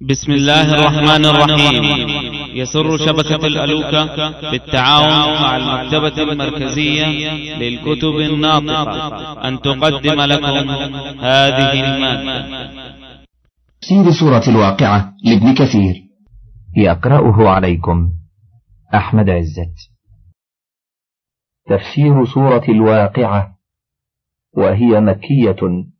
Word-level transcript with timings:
بسم 0.00 0.32
الله 0.32 0.74
الرحمن 0.74 1.24
الرحيم. 1.24 1.84
يسر 2.54 2.96
شبكة 2.96 3.46
الألوكة 3.46 4.50
بالتعاون 4.50 5.42
مع 5.42 5.56
المكتبة 5.56 6.22
المركزية 6.22 7.06
للكتب 7.58 8.16
الناطقة. 8.16 9.48
أن 9.48 9.60
تقدم 9.60 10.20
لكم 10.20 10.70
هذه 11.20 11.72
المادة 11.72 12.70
تفسير 13.80 14.10
سورة 14.20 14.48
الواقعة 14.48 15.14
لابن 15.24 15.54
كثير. 15.54 15.94
يقرأه 16.76 17.48
عليكم. 17.48 18.10
أحمد 18.94 19.30
عزت. 19.30 19.74
تفسير 21.68 22.24
سورة 22.24 22.64
الواقعة. 22.68 23.56
وهي 24.56 25.00
مكية 25.00 25.90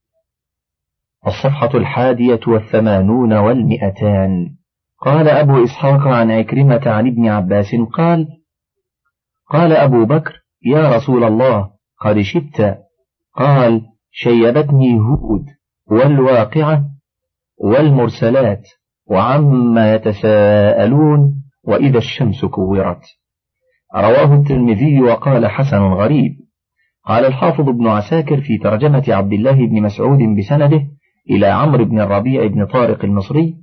الصفحة 1.26 1.70
الحادية 1.74 2.40
والثمانون 2.46 3.32
والمئتان. 3.32 4.54
قال 5.00 5.28
أبو 5.28 5.64
إسحاق 5.64 6.00
عن 6.06 6.30
عكرمة 6.30 6.80
عن 6.86 7.06
ابن 7.06 7.28
عباس 7.28 7.74
قال 7.92 8.28
قال 9.50 9.72
أبو 9.72 10.04
بكر 10.04 10.32
يا 10.66 10.96
رسول 10.96 11.24
الله 11.24 11.70
قد 12.00 12.20
شبت 12.20 12.78
قال 13.36 13.82
شيبتني 14.10 14.98
هود 14.98 15.44
والواقعة 15.86 16.84
والمرسلات 17.58 18.68
وعما 19.06 19.94
يتساءلون 19.94 21.42
وإذا 21.64 21.98
الشمس 21.98 22.44
كورت. 22.44 23.02
رواه 23.94 24.34
الترمذي 24.34 25.00
وقال 25.00 25.46
حسن 25.46 25.82
غريب. 25.82 26.32
قال 27.04 27.24
الحافظ 27.24 27.68
ابن 27.68 27.86
عساكر 27.86 28.40
في 28.40 28.58
ترجمة 28.58 29.04
عبد 29.08 29.32
الله 29.32 29.66
بن 29.66 29.82
مسعود 29.82 30.18
بسنده 30.38 30.86
إلى 31.30 31.46
عمرو 31.46 31.84
بن 31.84 32.00
الربيع 32.00 32.46
بن 32.46 32.66
طارق 32.66 33.04
المصري 33.04 33.56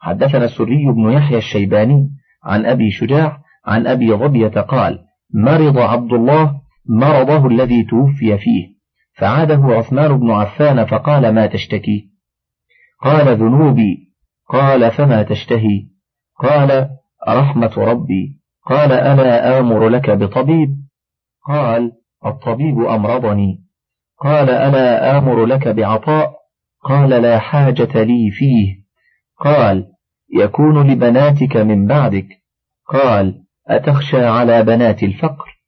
حدثنا 0.00 0.44
السري 0.44 0.92
بن 0.92 1.12
يحيى 1.12 1.38
الشيباني 1.38 2.10
عن 2.44 2.66
أبي 2.66 2.90
شجاع 2.90 3.38
عن 3.66 3.86
أبي 3.86 4.12
ظبية 4.12 4.60
قال 4.60 4.98
مرض 5.34 5.78
عبد 5.78 6.12
الله 6.12 6.60
مرضه 6.88 7.46
الذي 7.46 7.84
توفي 7.84 8.38
فيه 8.38 8.74
فعاده 9.14 9.62
عثمان 9.64 10.18
بن 10.18 10.30
عفان 10.30 10.84
فقال 10.84 11.34
ما 11.34 11.46
تشتكي؟ 11.46 12.10
قال 13.02 13.36
ذنوبي؟ 13.36 14.14
قال 14.48 14.90
فما 14.90 15.22
تشتهي؟ 15.22 15.88
قال 16.40 16.88
رحمة 17.28 17.72
ربي؟ 17.78 18.40
قال 18.66 18.92
ألا 18.92 19.58
آمر 19.58 19.88
لك 19.88 20.10
بطبيب؟ 20.10 20.76
قال 21.48 21.92
الطبيب 22.26 22.80
أمرضني. 22.80 23.64
قال 24.20 24.50
ألا 24.50 25.18
آمر 25.18 25.44
لك 25.44 25.68
بعطاء؟ 25.68 26.43
قال 26.84 27.10
لا 27.10 27.38
حاجة 27.38 28.02
لي 28.02 28.30
فيه. 28.30 28.84
قال 29.38 29.86
يكون 30.34 30.90
لبناتك 30.90 31.56
من 31.56 31.86
بعدك. 31.86 32.28
قال 32.92 33.44
أتخشى 33.68 34.24
على 34.24 34.62
بنات 34.62 35.02
الفقر. 35.02 35.60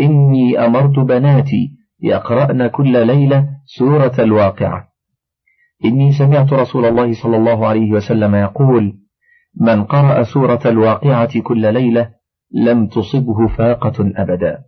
إني 0.00 0.64
أمرت 0.64 0.98
بناتي 0.98 1.76
يقرأن 2.02 2.66
كل 2.66 3.06
ليلة 3.06 3.48
سورة 3.78 4.14
الواقعة. 4.18 4.88
إني 5.84 6.12
سمعت 6.12 6.52
رسول 6.52 6.84
الله 6.84 7.22
صلى 7.22 7.36
الله 7.36 7.66
عليه 7.66 7.92
وسلم 7.92 8.34
يقول 8.34 8.98
من 9.60 9.84
قرأ 9.84 10.22
سورة 10.22 10.60
الواقعة 10.66 11.40
كل 11.40 11.74
ليلة 11.74 12.10
لم 12.52 12.86
تصبه 12.86 13.46
فاقة 13.58 14.12
أبدا. 14.16 14.58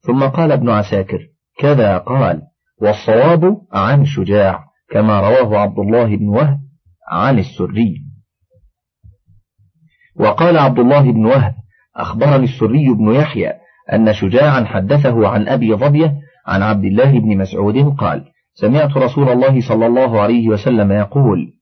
ثم 0.00 0.22
قال 0.22 0.52
ابن 0.52 0.70
عساكر 0.70 1.18
كذا 1.58 1.98
قال 1.98 2.42
والصواب 2.82 3.60
عن 3.72 4.04
شجاع. 4.04 4.71
كما 4.92 5.20
رواه 5.20 5.58
عبد 5.58 5.78
الله 5.78 6.16
بن 6.16 6.28
وهب 6.28 6.60
عن 7.10 7.38
السري. 7.38 8.02
وقال 10.16 10.58
عبد 10.58 10.78
الله 10.78 11.12
بن 11.12 11.26
وهب 11.26 11.54
أخبرني 11.96 12.44
السري 12.44 12.88
بن 12.88 13.14
يحيى 13.14 13.52
أن 13.92 14.12
شجاعا 14.12 14.64
حدثه 14.64 15.28
عن 15.28 15.48
أبي 15.48 15.74
ظبية 15.74 16.14
عن 16.46 16.62
عبد 16.62 16.84
الله 16.84 17.18
بن 17.18 17.38
مسعود 17.38 17.94
قال 17.98 18.24
سمعت 18.54 18.96
رسول 18.96 19.28
الله 19.28 19.68
صلى 19.68 19.86
الله 19.86 20.20
عليه 20.20 20.48
وسلم 20.48 20.92
يقول 20.92 21.52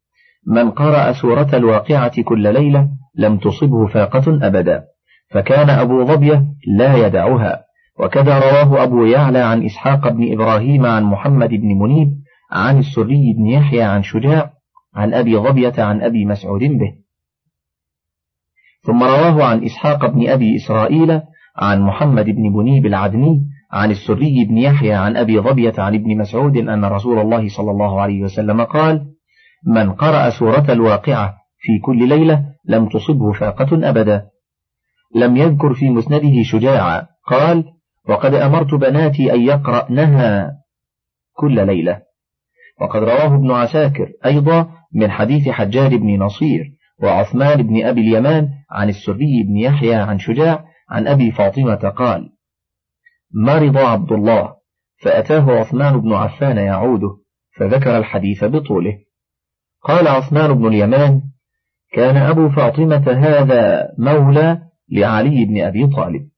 من 0.47 0.71
قرأ 0.71 1.13
سورة 1.13 1.49
الواقعة 1.55 2.23
كل 2.23 2.53
ليلة 2.53 2.89
لم 3.15 3.39
تصبه 3.39 3.87
فاقة 3.87 4.47
أبدا 4.47 4.85
فكان 5.31 5.71
أبو 5.71 6.05
ظبية 6.05 6.47
لا 6.77 7.07
يدعها. 7.07 7.65
وكذا 8.01 8.39
رواه 8.39 8.83
أبو 8.83 9.05
يعلى 9.05 9.39
عن 9.39 9.65
إسحاق 9.65 10.09
بن 10.09 10.33
إبراهيم 10.33 10.87
عن 10.87 11.05
محمد 11.05 11.49
بن 11.49 11.79
منيب 11.79 12.09
عن 12.53 12.79
السري 12.79 13.35
بن 13.37 13.47
يحيى 13.47 13.83
عن 13.83 14.03
شجاع 14.03 14.53
عن 14.95 15.15
أبي 15.15 15.37
ظبية 15.37 15.75
عن 15.79 16.03
أبي 16.03 16.25
مسعود 16.25 16.61
به. 16.61 16.95
ثم 18.83 19.03
رواه 19.03 19.45
عن 19.45 19.65
إسحاق 19.65 20.07
بن 20.07 20.29
أبي 20.29 20.57
إسرائيل 20.57 21.21
عن 21.57 21.83
محمد 21.83 22.25
بن 22.25 22.53
بنيب 22.53 22.87
العدني 22.87 23.43
عن 23.73 23.91
السري 23.91 24.45
بن 24.45 24.59
يحيى 24.59 24.93
عن 24.93 25.17
أبي 25.17 25.41
ظبية 25.41 25.75
عن 25.79 25.95
ابن 25.95 26.19
مسعود 26.19 26.57
أن 26.57 26.85
رسول 26.85 27.19
الله 27.19 27.49
صلى 27.49 27.71
الله 27.71 28.01
عليه 28.01 28.23
وسلم 28.23 28.65
قال 28.65 29.07
من 29.67 29.93
قرأ 29.93 30.31
سورة 30.31 30.73
الواقعة 30.73 31.35
في 31.59 31.79
كل 31.79 32.09
ليلة 32.09 32.45
لم 32.65 32.89
تصبه 32.89 33.33
فاقة 33.33 33.89
أبدا. 33.89 34.27
لم 35.15 35.37
يذكر 35.37 35.75
في 35.75 35.91
مسنده 35.91 36.43
شجاعا. 36.43 37.07
قال 37.27 37.65
وقد 38.09 38.35
أمرت 38.35 38.75
بناتي 38.75 39.35
أن 39.35 39.41
يقرأنها 39.41 40.53
كل 41.33 41.67
ليلة. 41.67 42.03
وقد 42.81 43.03
رواه 43.03 43.35
ابن 43.35 43.51
عساكر 43.51 44.13
أيضا 44.27 44.71
من 44.95 45.11
حديث 45.11 45.49
حجاج 45.49 45.95
بن 45.95 46.23
نصير 46.23 46.65
وعثمان 47.03 47.63
بن 47.63 47.85
أبي 47.85 48.01
اليمان 48.01 48.49
عن 48.71 48.89
السري 48.89 49.43
بن 49.49 49.57
يحيى 49.57 49.95
عن 49.95 50.19
شجاع 50.19 50.65
عن 50.91 51.07
أبي 51.07 51.31
فاطمة 51.31 51.75
قال 51.75 52.33
مرض 53.35 53.77
عبد 53.77 54.13
الله؟ 54.13 54.55
فأتاه 55.03 55.51
عثمان 55.51 56.01
بن 56.01 56.13
عفان 56.13 56.57
يعوده 56.57 57.17
فذكر 57.57 57.99
الحديث 57.99 58.45
بطوله. 58.45 58.99
قال 59.83 60.09
عثمان 60.09 60.55
بن 60.55 60.67
اليمان 60.67 61.23
كان 61.93 62.17
أبو 62.17 62.49
فاطمة 62.49 63.13
هذا 63.13 63.89
مولى 63.99 64.63
لعلي 64.93 65.45
بن 65.45 65.63
أبي 65.63 65.87
طالب. 65.87 66.29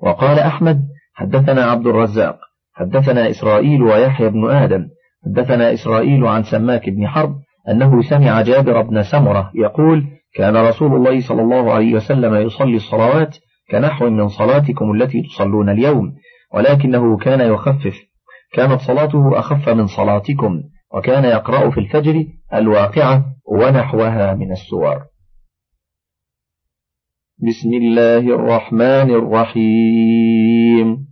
وقال 0.00 0.38
أحمد 0.38 0.88
حدثنا 1.14 1.64
عبد 1.64 1.86
الرزاق. 1.86 2.38
حدثنا 2.74 3.30
إسرائيل 3.30 3.82
ويحيى 3.82 4.28
بن 4.28 4.50
آدم. 4.50 4.88
حدثنا 5.24 5.72
إسرائيل 5.72 6.26
عن 6.26 6.42
سماك 6.42 6.90
بن 6.90 7.08
حرب 7.08 7.34
أنه 7.68 8.02
سمع 8.02 8.42
جابر 8.42 8.82
بن 8.82 9.02
سمرة 9.02 9.50
يقول 9.54 10.04
كان 10.34 10.56
رسول 10.56 10.94
الله 10.94 11.20
صلى 11.20 11.42
الله 11.42 11.72
عليه 11.72 11.94
وسلم 11.94 12.34
يصلي 12.34 12.76
الصلوات 12.76 13.36
كنحو 13.70 14.10
من 14.10 14.28
صلاتكم 14.28 14.92
التي 14.92 15.22
تصلون 15.22 15.68
اليوم 15.68 16.14
ولكنه 16.54 17.16
كان 17.16 17.40
يخفف. 17.40 17.96
كانت 18.52 18.80
صلاته 18.80 19.38
أخف 19.38 19.68
من 19.68 19.86
صلاتكم 19.86 20.62
وكان 20.94 21.24
يقرأ 21.24 21.70
في 21.70 21.80
الفجر 21.80 22.24
الواقعة 22.54 23.24
ونحوها 23.46 24.34
من 24.34 24.52
السور. 24.52 25.04
بسم 27.38 27.74
الله 27.74 28.18
الرحمن 28.18 29.10
الرحيم. 29.10 31.11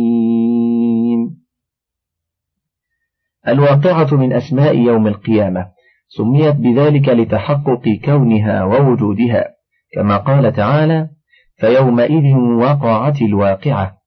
الواقعة 3.47 4.15
من 4.15 4.33
أسماء 4.33 4.77
يوم 4.77 5.07
القيامة 5.07 5.71
سميت 6.07 6.55
بذلك 6.55 7.09
لتحقق 7.09 7.99
كونها 8.05 8.63
ووجودها 8.63 9.45
كما 9.93 10.17
قال 10.17 10.53
تعالى 10.53 11.09
فيومئذ 11.55 12.35
وقعت 12.35 13.21
الواقعة. 13.21 13.97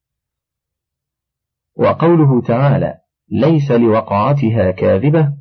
وقوله 1.77 2.41
تعالى 2.41 2.93
ليس 3.31 3.71
لوقعتها 3.71 4.71
كاذبة 4.71 5.33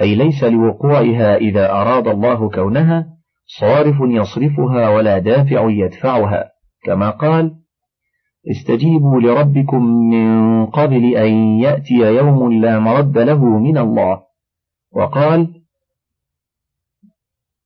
أي 0.00 0.14
ليس 0.14 0.44
لوقوعها 0.44 1.36
إذا 1.36 1.70
أراد 1.72 2.08
الله 2.08 2.50
كونها 2.50 3.06
صارف 3.46 3.96
يصرفها 4.00 4.88
ولا 4.88 5.18
دافع 5.18 5.70
يدفعها 5.70 6.50
كما 6.84 7.10
قال 7.10 7.54
استجيبوا 8.50 9.20
لربكم 9.20 9.82
من 9.84 10.66
قبل 10.66 11.16
أن 11.16 11.32
يأتي 11.60 11.94
يوم 11.94 12.52
لا 12.52 12.78
مرد 12.78 13.18
له 13.18 13.44
من 13.44 13.78
الله. 13.78 14.22
وقال 14.92 15.62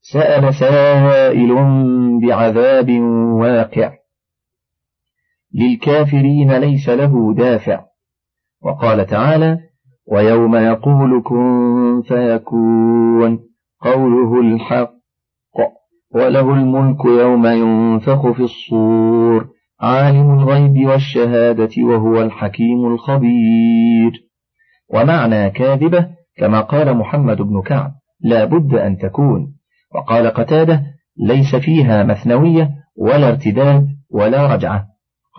سأل 0.01 0.55
سائل 0.55 1.55
بعذاب 2.23 2.91
واقع. 3.41 3.93
للكافرين 5.55 6.53
ليس 6.53 6.89
له 6.89 7.35
دافع. 7.35 7.85
وقال 8.63 9.07
تعالى 9.07 9.59
ويوم 10.07 10.57
يقول 10.57 11.23
كن 11.23 12.03
فيكون 12.09 13.41
قوله 13.81 14.41
الحق 14.41 15.01
وله 16.15 16.55
الملك 16.55 17.05
يوم 17.05 17.47
ينفخ 17.47 18.31
في 18.31 18.43
الصور. 18.43 19.60
عالم 19.81 20.39
الغيب 20.39 20.87
والشهادة 20.87 21.71
وهو 21.83 22.23
الحكيم 22.23 22.87
الخبير. 22.87 24.13
ومعنى 24.95 25.51
كاذبة 25.51 26.09
كما 26.37 26.61
قال 26.61 26.97
محمد 26.97 27.37
بن 27.37 27.63
كعب 27.63 27.93
لا 28.21 28.45
بد 28.45 28.75
أن 28.75 28.97
تكون. 28.97 29.55
وقال 29.95 30.27
قتادة 30.27 30.83
ليس 31.17 31.57
فيها 31.57 32.03
مثنوية 32.03 32.71
ولا 32.97 33.29
ارتداد 33.29 33.87
ولا 34.11 34.55
رجعة. 34.55 34.87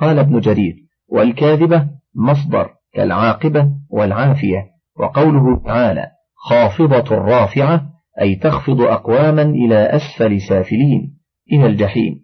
قال 0.01 0.19
ابن 0.19 0.39
جرير 0.39 0.75
والكاذبة 1.09 1.87
مصدر 2.15 2.69
كالعاقبة 2.93 3.71
والعافية. 3.89 4.65
وقوله 4.99 5.63
تعالى 5.65 6.07
خافضة 6.35 7.15
رافعة 7.15 7.81
أي 8.21 8.35
تخفض 8.35 8.81
أقواما 8.81 9.41
إلى 9.41 9.75
أسفل 9.75 10.41
سافلين. 10.41 11.17
إلى 11.53 11.65
الجحيم. 11.65 12.20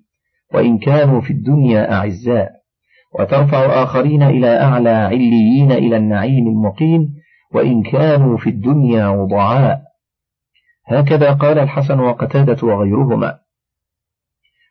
وإن 0.54 0.78
كانوا 0.78 1.22
في 1.22 1.34
الدنيا 1.34 1.94
أعزاء. 1.94 2.52
وترفع 3.20 3.84
آخرين 3.84 4.24
إلى 4.24 4.62
أعلى 4.62 4.90
عليين 4.90 5.72
إلى 5.72 5.98
النعيم 5.98 6.48
المقيم. 6.48 7.18
وإن 7.54 7.84
كانوا 7.84 8.38
في 8.38 8.50
الدنيا 8.50 9.08
وضعاء 9.08 9.82
هكذا 10.88 11.34
قال 11.34 11.60
الحسن 11.60 12.00
وقتادة 12.00 12.68
وغيرهما. 12.68 13.40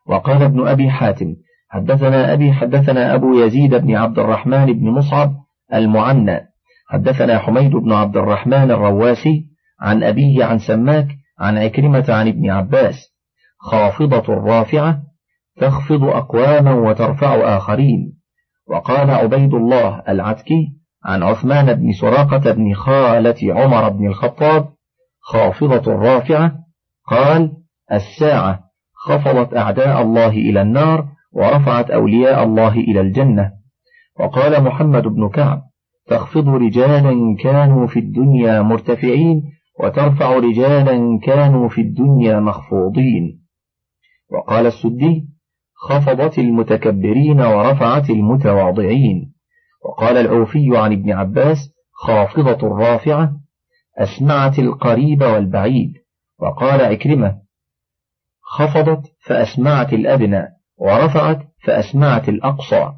وقال 0.06 0.42
ابن 0.42 0.68
أبي 0.68 0.90
حاتم 0.90 1.34
حدثنا 1.68 2.32
أبي 2.32 2.52
حدثنا 2.52 3.14
أبو 3.14 3.38
يزيد 3.38 3.74
بن 3.74 3.96
عبد 3.96 4.18
الرحمن 4.18 4.66
بن 4.66 4.90
مصعب 4.90 5.32
المعنى. 5.74 6.40
حدثنا 6.88 7.38
حميد 7.38 7.70
بن 7.70 7.92
عبد 7.92 8.16
الرحمن 8.16 8.70
الرواسي 8.70 9.44
عن 9.80 10.02
أبيه 10.02 10.44
عن 10.44 10.58
سماك 10.58 11.08
عن 11.38 11.58
عكرمة 11.58 12.04
عن 12.08 12.28
ابن 12.28 12.50
عباس. 12.50 13.16
خافضة 13.58 14.34
رافعة 14.34 15.02
تخفض 15.56 16.04
أقواما 16.04 16.74
وترفع 16.74 17.56
آخرين. 17.56 18.16
وقال 18.68 19.10
عبيد 19.10 19.54
الله 19.54 20.02
العتكي 20.08 20.76
عن 21.04 21.22
عثمان 21.22 21.74
بن 21.74 21.92
سراقة 21.92 22.52
بن 22.52 22.74
خالة 22.74 23.54
عمر 23.54 23.88
بن 23.88 24.06
الخطاب 24.06 24.68
خافضة 25.20 25.92
رافعة 25.92 26.52
قال 27.08 27.52
الساعة 27.92 28.60
خفضت 28.94 29.56
أعداء 29.56 30.02
الله 30.02 30.28
إلى 30.28 30.62
النار 30.62 31.08
ورفعت 31.32 31.90
أولياء 31.90 32.42
الله 32.44 32.72
إلى 32.72 33.00
الجنة. 33.00 33.52
وقال 34.20 34.64
محمد 34.64 35.02
بن 35.02 35.28
كعب 35.28 35.62
تخفض 36.06 36.48
رجالا 36.48 37.36
كانوا 37.42 37.86
في 37.86 37.98
الدنيا 37.98 38.62
مرتفعين 38.62 39.42
وترفع 39.80 40.36
رجالا 40.36 41.18
كانوا 41.22 41.68
في 41.68 41.80
الدنيا 41.80 42.40
مخفوضين. 42.40 43.42
وقال 44.32 44.66
السدي 44.66 45.35
خفضت 45.76 46.38
المتكبرين 46.38 47.40
ورفعت 47.40 48.10
المتواضعين. 48.10 49.32
وقال 49.84 50.16
العوفي 50.16 50.70
عن 50.76 50.92
ابن 50.92 51.12
عباس 51.12 51.58
خافضة 51.92 52.68
رافعة 52.68 53.32
أسمعت 53.98 54.58
القريب 54.58 55.22
والبعيد. 55.22 55.92
وقال 56.38 56.80
عكرمة 56.80 57.36
خفضت 58.42 59.02
فأسمعت 59.26 59.92
الأدنى 59.92 60.42
ورفعت 60.78 61.38
فأسمعت 61.64 62.28
الأقصى. 62.28 62.92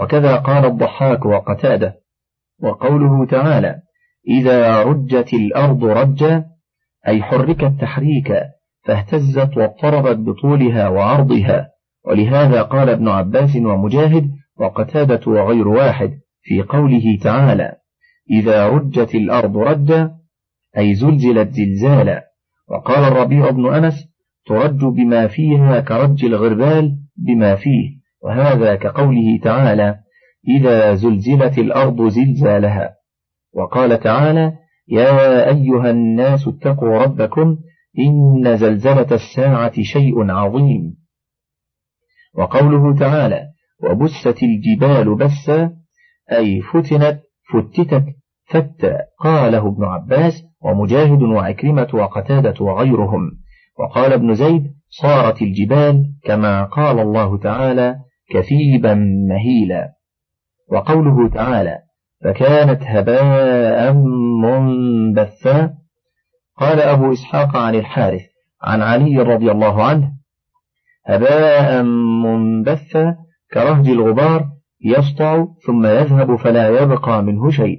وكذا 0.00 0.36
قال 0.36 0.64
الضحاك 0.64 1.26
وقتادة. 1.26 1.94
وقوله 2.62 3.26
تعالى 3.26 3.82
إذا 4.28 4.82
رجت 4.82 5.34
الأرض 5.34 5.84
رجا 5.84 6.44
أي 7.08 7.22
حركت 7.22 7.80
تحريكا 7.80 8.42
فاهتزت 8.84 9.56
واضطربت 9.56 10.16
بطولها 10.16 10.88
وعرضها. 10.88 11.71
ولهذا 12.04 12.62
قال 12.62 12.88
ابن 12.88 13.08
عباس 13.08 13.56
ومجاهد 13.56 14.30
وقتادة 14.58 15.20
وغير 15.26 15.68
واحد 15.68 16.10
في 16.42 16.62
قوله 16.62 17.18
تعالى 17.22 17.72
إذا 18.30 18.68
رجت 18.68 19.14
الأرض 19.14 19.56
رجا 19.56 20.10
أي 20.78 20.94
زلزلت 20.94 21.50
زلزالا. 21.50 22.24
وقال 22.68 23.04
الربيع 23.04 23.50
بن 23.50 23.74
أنس 23.74 24.08
ترج 24.46 24.84
بما 24.84 25.26
فيها 25.26 25.80
كرج 25.80 26.24
الغربال 26.24 26.96
بما 27.16 27.54
فيه. 27.56 28.02
وهذا 28.22 28.74
كقوله 28.74 29.38
تعالى 29.42 29.98
إذا 30.48 30.94
زلزلت 30.94 31.58
الأرض 31.58 32.08
زلزالها. 32.08 32.94
وقال 33.54 34.00
تعالى 34.00 34.52
يا 34.88 35.48
أيها 35.48 35.90
الناس 35.90 36.48
اتقوا 36.48 36.98
ربكم 36.98 37.58
إن 37.98 38.56
زلزلة 38.56 39.06
الساعة 39.12 39.82
شيء 39.82 40.30
عظيم. 40.30 41.01
وقوله 42.34 42.98
تعالى 42.98 43.42
وبست 43.90 44.42
الجبال 44.42 45.16
بسا 45.16 45.70
أي 46.32 46.60
فتنت 46.60 47.20
فتتت 47.52 48.04
فتى 48.46 48.98
قاله 49.18 49.68
ابن 49.68 49.84
عباس 49.84 50.42
ومجاهد 50.62 51.22
وعكرمة 51.22 51.88
وقتادة 51.94 52.64
وغيرهم. 52.64 53.30
وقال 53.78 54.12
ابن 54.12 54.34
زيد 54.34 54.64
صارت 54.88 55.42
الجبال 55.42 56.04
كما 56.24 56.64
قال 56.64 57.00
الله 57.00 57.38
تعالى 57.38 57.96
كثيبا 58.30 58.94
مهيلا 59.28 59.92
وقوله 60.72 61.28
تعالى 61.28 61.78
فكانت 62.24 62.82
هباء 62.82 63.92
منبثا 64.42 65.74
قال 66.58 66.80
أبو 66.80 67.12
إسحاق 67.12 67.56
عن 67.56 67.74
الحارث 67.74 68.22
عن 68.62 68.82
علي 68.82 69.18
رضي 69.18 69.50
الله 69.50 69.84
عنه 69.84 70.12
هباء 71.06 71.82
منبثا 72.24 73.16
كرهج 73.52 73.88
الغبار 73.88 74.46
يسطع 74.84 75.46
ثم 75.66 75.86
يذهب 75.86 76.36
فلا 76.36 76.82
يبقى 76.82 77.22
منه 77.22 77.50
شيء. 77.50 77.78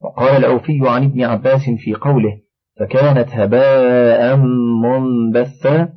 وقال 0.00 0.36
الأوفي 0.36 0.80
عن 0.82 1.04
ابن 1.04 1.24
عباس 1.24 1.70
في 1.78 1.94
قوله 1.94 2.40
فكانت 2.80 3.28
هباء 3.30 4.36
منبثا. 4.82 5.88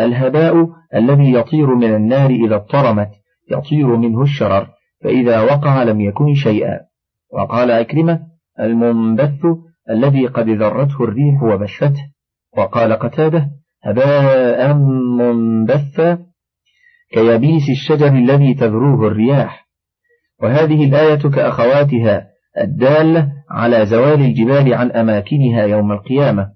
الهباء 0.00 0.68
الذي 0.94 1.32
يطير 1.32 1.74
من 1.74 1.94
النار 1.94 2.30
إذا 2.30 2.54
اضطرمت 2.54 3.10
يطير 3.50 3.96
منه 3.96 4.22
الشرر 4.22 4.68
فإذا 5.04 5.40
وقع 5.40 5.82
لم 5.82 6.00
يكن 6.00 6.34
شيئا. 6.34 6.80
وقال 7.32 7.70
أكرمة 7.70 8.20
المنبث 8.60 9.46
الذي 9.90 10.26
قد 10.26 10.48
ذرته 10.48 11.04
الريح 11.04 11.42
وبشته 11.42 12.10
وقال 12.56 12.92
قتادة 12.92 13.50
هباء 13.84 14.74
منبثا 15.18 16.18
كيبيس 17.12 17.62
الشجر 17.70 18.08
الذي 18.08 18.54
تذروه 18.54 19.06
الرياح. 19.06 19.68
وهذه 20.42 20.84
الآية 20.84 21.30
كأخواتها 21.30 22.26
الدالة 22.60 23.32
على 23.50 23.86
زوال 23.86 24.20
الجبال 24.20 24.74
عن 24.74 24.90
أماكنها 24.90 25.64
يوم 25.64 25.92
القيامة 25.92 26.52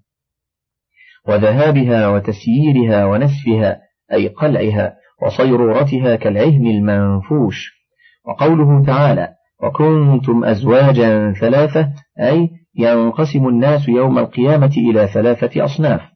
وذهابها 1.28 2.08
وتسييرها 2.08 3.04
ونسفها 3.06 3.80
أي 4.12 4.28
قلعها 4.28 4.96
وصيرورتها 5.22 6.16
كالعهن 6.16 6.66
المنفوش. 6.66 7.82
وقوله 8.26 8.84
تعالى 8.86 9.28
وكنتم 9.62 10.44
أزواجا 10.44 11.32
ثلاثة 11.40 11.92
أي 12.20 12.50
ينقسم 12.78 13.48
الناس 13.48 13.88
يوم 13.88 14.18
القيامة 14.18 14.72
إلى 14.90 15.08
ثلاثة 15.08 15.64
أصناف 15.64 16.11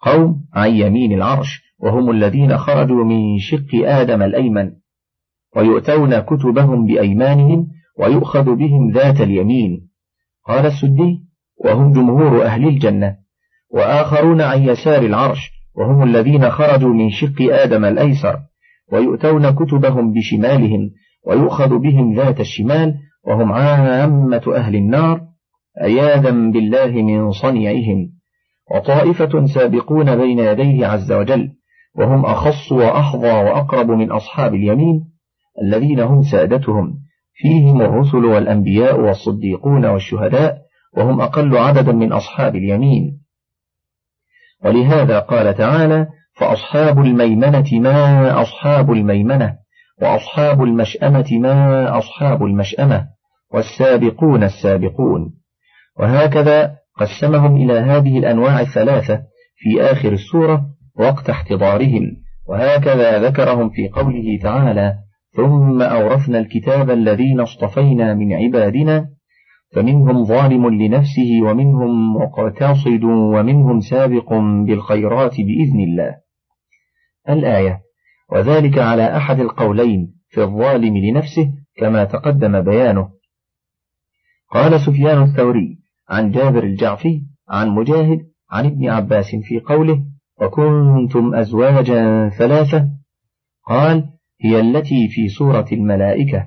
قوم 0.00 0.44
عن 0.54 0.70
يمين 0.70 1.12
العرش 1.12 1.62
وهم 1.78 2.10
الذين 2.10 2.58
خرجوا 2.58 3.04
من 3.04 3.38
شق 3.38 3.74
آدم 3.74 4.22
الأيمن 4.22 4.72
ويؤتون 5.56 6.20
كتبهم 6.20 6.86
بأيمانهم 6.86 7.66
ويؤخذ 7.98 8.54
بهم 8.54 8.90
ذات 8.90 9.20
اليمين. 9.20 9.88
قال 10.46 10.66
السدي 10.66 11.26
وهم 11.64 11.92
جمهور 11.92 12.44
أهل 12.44 12.68
الجنة 12.68 13.16
وآخرون 13.70 14.40
عن 14.40 14.62
يسار 14.62 15.02
العرش 15.02 15.50
وهم 15.74 16.02
الذين 16.02 16.50
خرجوا 16.50 16.94
من 16.94 17.10
شق 17.10 17.42
آدم 17.42 17.84
الأيسر 17.84 18.38
ويؤتون 18.92 19.50
كتبهم 19.50 20.12
بشمالهم 20.12 20.90
ويؤخذ 21.26 21.78
بهم 21.78 22.14
ذات 22.14 22.40
الشمال 22.40 22.94
وهم 23.26 23.52
عامة 23.52 24.42
أهل 24.54 24.76
النار 24.76 25.20
عياذا 25.82 26.30
بالله 26.30 26.86
من 26.86 27.30
صنيعهم. 27.30 28.15
وطائفة 28.70 29.46
سابقون 29.46 30.16
بين 30.16 30.38
يديه 30.38 30.86
عز 30.86 31.12
وجل 31.12 31.52
وهم 31.94 32.26
أخص 32.26 32.72
وأحظى 32.72 33.32
وأقرب 33.32 33.90
من 33.90 34.12
أصحاب 34.12 34.54
اليمين 34.54 35.04
الذين 35.62 36.00
هم 36.00 36.22
سادتهم. 36.22 36.98
فيهم 37.34 37.82
الرسل 37.82 38.24
والأنبياء 38.24 39.00
والصديقون 39.00 39.86
والشهداء 39.86 40.58
وهم 40.96 41.20
أقل 41.20 41.56
عددا 41.56 41.92
من 41.92 42.12
أصحاب 42.12 42.56
اليمين. 42.56 43.20
ولهذا 44.64 45.18
قال 45.18 45.54
تعالى 45.54 46.06
فأصحاب 46.36 46.98
الميمنة 46.98 47.64
ما 47.72 48.42
أصحاب 48.42 48.92
الميمنة 48.92 49.56
وأصحاب 50.02 50.62
المشأمة 50.62 51.26
ما 51.32 51.98
أصحاب 51.98 52.44
المشأمة 52.44 53.06
والسابقون 53.52 54.42
السابقون. 54.44 55.34
وهكذا 55.98 56.76
قسمهم 56.96 57.56
إلى 57.56 57.72
هذه 57.72 58.18
الأنواع 58.18 58.60
الثلاثة 58.60 59.22
في 59.56 59.82
آخر 59.82 60.12
السورة 60.12 60.66
وقت 60.98 61.30
احتضارهم 61.30 62.16
وهكذا 62.48 63.28
ذكرهم 63.28 63.70
في 63.70 63.88
قوله 63.88 64.38
تعالى 64.42 64.94
ثم 65.36 65.82
أورثنا 65.82 66.38
الكتاب 66.38 66.90
الذين 66.90 67.40
اصطفينا 67.40 68.14
من 68.14 68.32
عبادنا 68.32 69.08
فمنهم 69.74 70.24
ظالم 70.24 70.68
لنفسه 70.68 71.42
ومنهم 71.42 72.16
مقتصد 72.16 73.04
ومنهم 73.04 73.80
سابق 73.80 74.32
بالخيرات 74.66 75.36
بإذن 75.36 75.80
الله. 75.80 76.16
الآية 77.28 77.80
وذلك 78.32 78.78
على 78.78 79.16
أحد 79.16 79.40
القولين 79.40 80.14
في 80.28 80.42
الظالم 80.42 80.96
لنفسه 80.96 81.52
كما 81.76 82.04
تقدم 82.04 82.60
بيانه. 82.60 83.08
قال 84.52 84.80
سفيان 84.80 85.22
الثوري 85.22 85.85
عن 86.08 86.30
جابر 86.30 86.64
الجعفي 86.64 87.22
عن 87.48 87.68
مجاهد 87.70 88.20
عن 88.50 88.66
ابن 88.66 88.88
عباس 88.88 89.36
في 89.42 89.60
قوله 89.60 90.02
وكنتم 90.40 91.34
أزواجا 91.34 92.28
ثلاثة؟ 92.28 92.88
قال 93.68 94.04
هي 94.40 94.60
التي 94.60 95.08
في 95.08 95.28
سورة 95.28 95.66
الملائكة. 95.72 96.46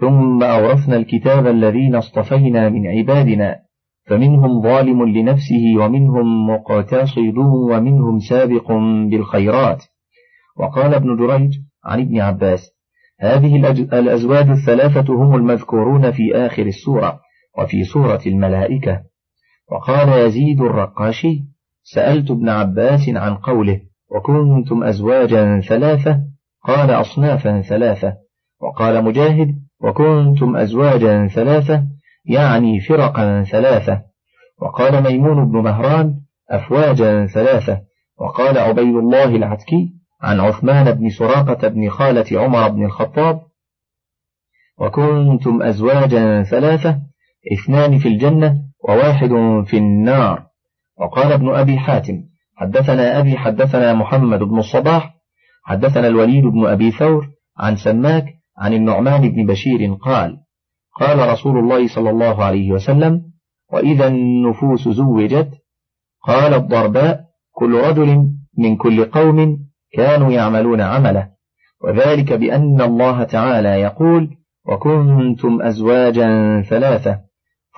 ثم 0.00 0.42
أورثنا 0.42 0.96
الكتاب 0.96 1.46
الذين 1.46 1.94
اصطفينا 1.94 2.68
من 2.68 2.86
عبادنا 2.86 3.56
فمنهم 4.06 4.62
ظالم 4.62 5.04
لنفسه 5.04 5.74
ومنهم 5.78 6.50
مقتصد 6.50 7.38
ومنهم 7.70 8.18
سابق 8.18 8.72
بالخيرات. 9.10 9.84
وقال 10.56 10.94
ابن 10.94 11.16
جريج 11.16 11.58
عن 11.84 12.00
ابن 12.00 12.20
عباس 12.20 12.72
هذه 13.20 13.56
الأزواج 13.92 14.48
الثلاثة 14.48 15.14
هم 15.14 15.34
المذكورون 15.34 16.10
في 16.10 16.34
آخر 16.34 16.66
السورة. 16.66 17.20
وفي 17.58 17.84
سورة 17.84 18.20
الملائكة 18.26 19.02
وقال 19.72 20.08
يزيد 20.08 20.60
الرقاشي 20.60 21.44
سألت 21.82 22.30
ابن 22.30 22.48
عباس 22.48 23.08
عن 23.08 23.34
قوله 23.34 23.80
وكنتم 24.10 24.84
أزواجا 24.84 25.60
ثلاثة؟ 25.60 26.20
قال 26.64 26.90
أصنافا 26.90 27.60
ثلاثة. 27.60 28.16
وقال 28.60 29.04
مجاهد 29.04 29.54
وكنتم 29.80 30.56
أزواجا 30.56 31.26
ثلاثة؟ 31.26 31.84
يعني 32.24 32.80
فرقا 32.80 33.42
ثلاثة. 33.42 34.02
وقال 34.62 35.02
ميمون 35.02 35.50
بن 35.50 35.58
مهران 35.58 36.20
أفواجا 36.50 37.26
ثلاثة. 37.26 37.80
وقال 38.18 38.58
عبيد 38.58 38.94
الله 38.94 39.36
العتكي 39.36 39.92
عن 40.20 40.40
عثمان 40.40 40.92
بن 40.92 41.08
سراقة 41.10 41.68
بن 41.68 41.88
خالة 41.88 42.40
عمر 42.40 42.68
بن 42.68 42.84
الخطاب 42.84 43.40
وكنتم 44.78 45.62
أزواجا 45.62 46.42
ثلاثة؟ 46.42 47.11
اثنان 47.52 47.98
في 47.98 48.08
الجنة 48.08 48.58
وواحد 48.88 49.30
في 49.66 49.76
النار. 49.76 50.52
وقال 51.00 51.32
ابن 51.32 51.54
أبي 51.54 51.78
حاتم 51.78 52.22
حدثنا 52.56 53.18
أبي 53.18 53.36
حدثنا 53.36 53.92
محمد 53.94 54.38
بن 54.38 54.58
الصباح 54.58 55.14
حدثنا 55.64 56.06
الوليد 56.06 56.44
بن 56.44 56.66
أبي 56.66 56.90
ثور 56.90 57.28
عن 57.58 57.76
سماك 57.76 58.24
عن 58.58 58.72
النعمان 58.72 59.28
بن 59.28 59.46
بشير 59.46 59.94
قال 59.94 60.38
قال 61.00 61.28
رسول 61.28 61.58
الله 61.58 61.88
صلى 61.94 62.10
الله 62.10 62.44
عليه 62.44 62.72
وسلم 62.72 63.22
وإذا 63.72 64.06
النفوس 64.06 64.88
زوجت 64.88 65.50
قال 66.26 66.54
الضرباء 66.54 67.20
كل 67.52 67.80
رجل 67.80 68.28
من 68.58 68.76
كل 68.76 69.04
قوم 69.04 69.58
كانوا 69.92 70.32
يعملون 70.32 70.80
عمله. 70.80 71.28
وذلك 71.84 72.32
بأن 72.32 72.80
الله 72.80 73.24
تعالى 73.24 73.68
يقول 73.68 74.36
وكنتم 74.66 75.62
أزواجا 75.62 76.60
ثلاثة 76.68 77.20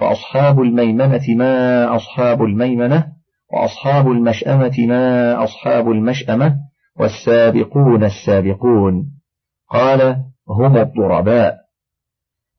فأصحاب 0.00 0.60
الميمنة 0.60 1.22
ما 1.28 1.96
أصحاب 1.96 2.42
الميمنة 2.42 3.12
وأصحاب 3.52 4.10
المشأمة 4.10 4.74
ما 4.78 5.44
أصحاب 5.44 5.90
المشأمة 5.90 6.56
والسابقون 6.96 8.04
السابقون. 8.04 9.10
قال 9.70 10.24
هم 10.48 10.76
الضرباء. 10.76 11.64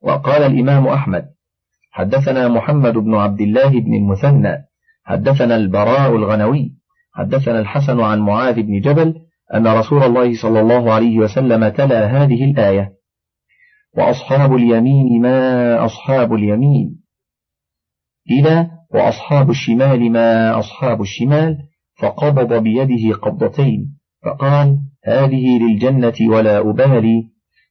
وقال 0.01 0.43
الإمام 0.43 0.87
أحمد 0.87 1.25
حدثنا 1.91 2.47
محمد 2.47 2.93
بن 2.93 3.15
عبد 3.15 3.41
الله 3.41 3.69
بن 3.69 3.93
المثنى 3.93 4.65
حدثنا 5.03 5.55
البراء 5.55 6.15
الغنوي 6.15 6.71
حدثنا 7.13 7.59
الحسن 7.59 7.99
عن 7.99 8.19
معاذ 8.19 8.61
بن 8.61 8.79
جبل 8.79 9.15
أن 9.53 9.67
رسول 9.67 10.03
الله 10.03 10.41
صلى 10.41 10.59
الله 10.59 10.93
عليه 10.93 11.19
وسلم 11.19 11.69
تلا 11.69 12.05
هذه 12.05 12.51
الآية 12.51 12.93
وأصحاب 13.97 14.55
اليمين 14.55 15.21
ما 15.21 15.85
أصحاب 15.85 16.33
اليمين. 16.33 17.04
إلى 18.31 18.67
وأصحاب 18.93 19.49
الشمال 19.49 20.11
ما 20.11 20.59
أصحاب 20.59 21.01
الشمال 21.01 21.57
فقبض 22.01 22.53
بيده 22.53 23.15
قبضتين 23.15 23.97
فقال 24.25 24.77
هذه 25.05 25.59
للجنة 25.59 26.13
ولا 26.29 26.59
أبالي 26.59 27.23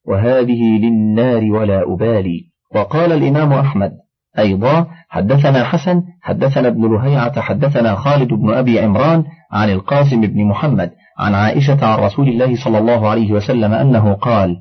وهذه 0.07 0.79
للنار 0.79 1.45
ولا 1.45 1.95
أبالي. 1.95 2.55
وقال 2.75 3.13
الإمام 3.13 3.53
أحمد 3.53 3.93
أيضا 4.39 4.87
حدثنا 5.09 5.65
حسن 5.65 6.03
حدثنا 6.23 6.69
ابن 6.69 6.95
لهيعة 6.95 7.41
حدثنا 7.41 7.95
خالد 7.95 8.29
بن 8.29 8.55
أبي 8.55 8.81
عمران 8.81 9.25
عن 9.53 9.71
القاسم 9.71 10.21
بن 10.21 10.45
محمد 10.45 10.91
عن 11.19 11.35
عائشة 11.35 11.85
عن 11.87 11.99
رسول 11.99 12.29
الله 12.29 12.65
صلى 12.65 12.79
الله 12.79 13.09
عليه 13.09 13.33
وسلم 13.33 13.73
أنه 13.73 14.13
قال 14.13 14.57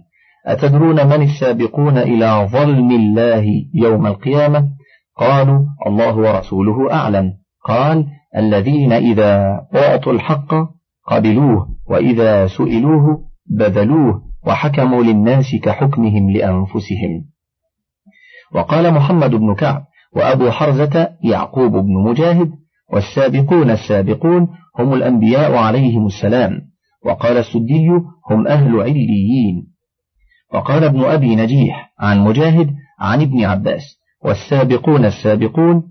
أتدرون 0.48 1.08
من 1.08 1.22
السابقون 1.22 1.98
إلى 1.98 2.48
ظلم 2.52 2.92
الله 2.92 3.46
يوم 3.74 4.08
القيامة؟ 4.08 4.68
قالوا 5.18 5.60
الله 5.88 6.16
ورسوله 6.18 6.94
أعلم. 6.94 7.34
قال 7.66 8.06
الذين 8.38 8.92
إذا 8.92 9.62
أعطوا 9.76 10.14
الحق 10.14 10.54
قبلوه 11.08 11.68
وإذا 11.90 12.48
سئلوه 12.48 13.20
بذلوه 13.50 14.22
وحكموا 14.48 15.04
للناس 15.04 15.46
كحكمهم 15.64 16.30
لأنفسهم. 16.30 17.26
وقال 18.56 18.94
محمد 18.94 19.30
بن 19.30 19.56
كعب 19.56 19.86
وأبو 20.16 20.52
حرزة 20.52 21.10
يعقوب 21.24 21.72
بن 21.72 22.04
مجاهد 22.10 22.52
والسابقون 22.94 23.70
السابقون 23.70 24.48
هم 24.80 24.94
الأنبياء 24.94 25.56
عليهم 25.56 26.06
السلام. 26.06 26.52
وقال 27.06 27.38
السدي 27.38 27.88
هم 28.30 28.48
أهل 28.48 28.82
عليين. 28.82 29.68
وقال 30.54 30.84
ابن 30.84 31.04
أبي 31.04 31.36
نجيح 31.36 31.94
عن 32.00 32.20
مجاهد 32.20 32.76
عن 33.00 33.22
ابن 33.22 33.46
عباس 33.46 34.03
والسابقون 34.26 35.06
السابقون 35.06 35.84